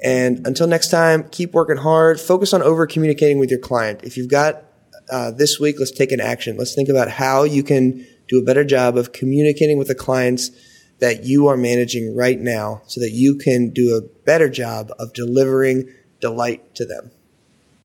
And 0.03 0.44
until 0.46 0.66
next 0.66 0.90
time, 0.90 1.29
keep 1.29 1.53
working 1.53 1.77
hard. 1.77 2.20
Focus 2.20 2.53
on 2.53 2.62
over 2.62 2.87
communicating 2.87 3.38
with 3.38 3.50
your 3.50 3.61
client. 3.61 4.03
If 4.03 4.16
you've 4.16 4.31
got 4.31 4.64
uh, 5.10 5.30
this 5.30 5.60
week, 5.60 5.76
let's 5.78 5.90
take 5.90 6.12
an 6.12 6.20
action. 6.20 6.56
Let's 6.56 6.74
think 6.74 6.88
about 6.88 7.10
how 7.10 7.44
you 7.44 7.62
can 7.62 8.06
do 8.28 8.38
a 8.38 8.42
better 8.42 8.64
job 8.64 8.96
of 8.96 9.12
communicating 9.12 9.78
with 9.78 9.88
the 9.88 9.94
clients 9.94 10.50
that 11.00 11.24
you 11.24 11.46
are 11.48 11.56
managing 11.56 12.14
right 12.14 12.38
now 12.38 12.82
so 12.86 13.00
that 13.00 13.10
you 13.10 13.36
can 13.36 13.70
do 13.70 13.96
a 13.96 14.24
better 14.24 14.48
job 14.48 14.90
of 14.98 15.12
delivering 15.12 15.88
delight 16.20 16.74
to 16.76 16.86
them. 16.86 17.10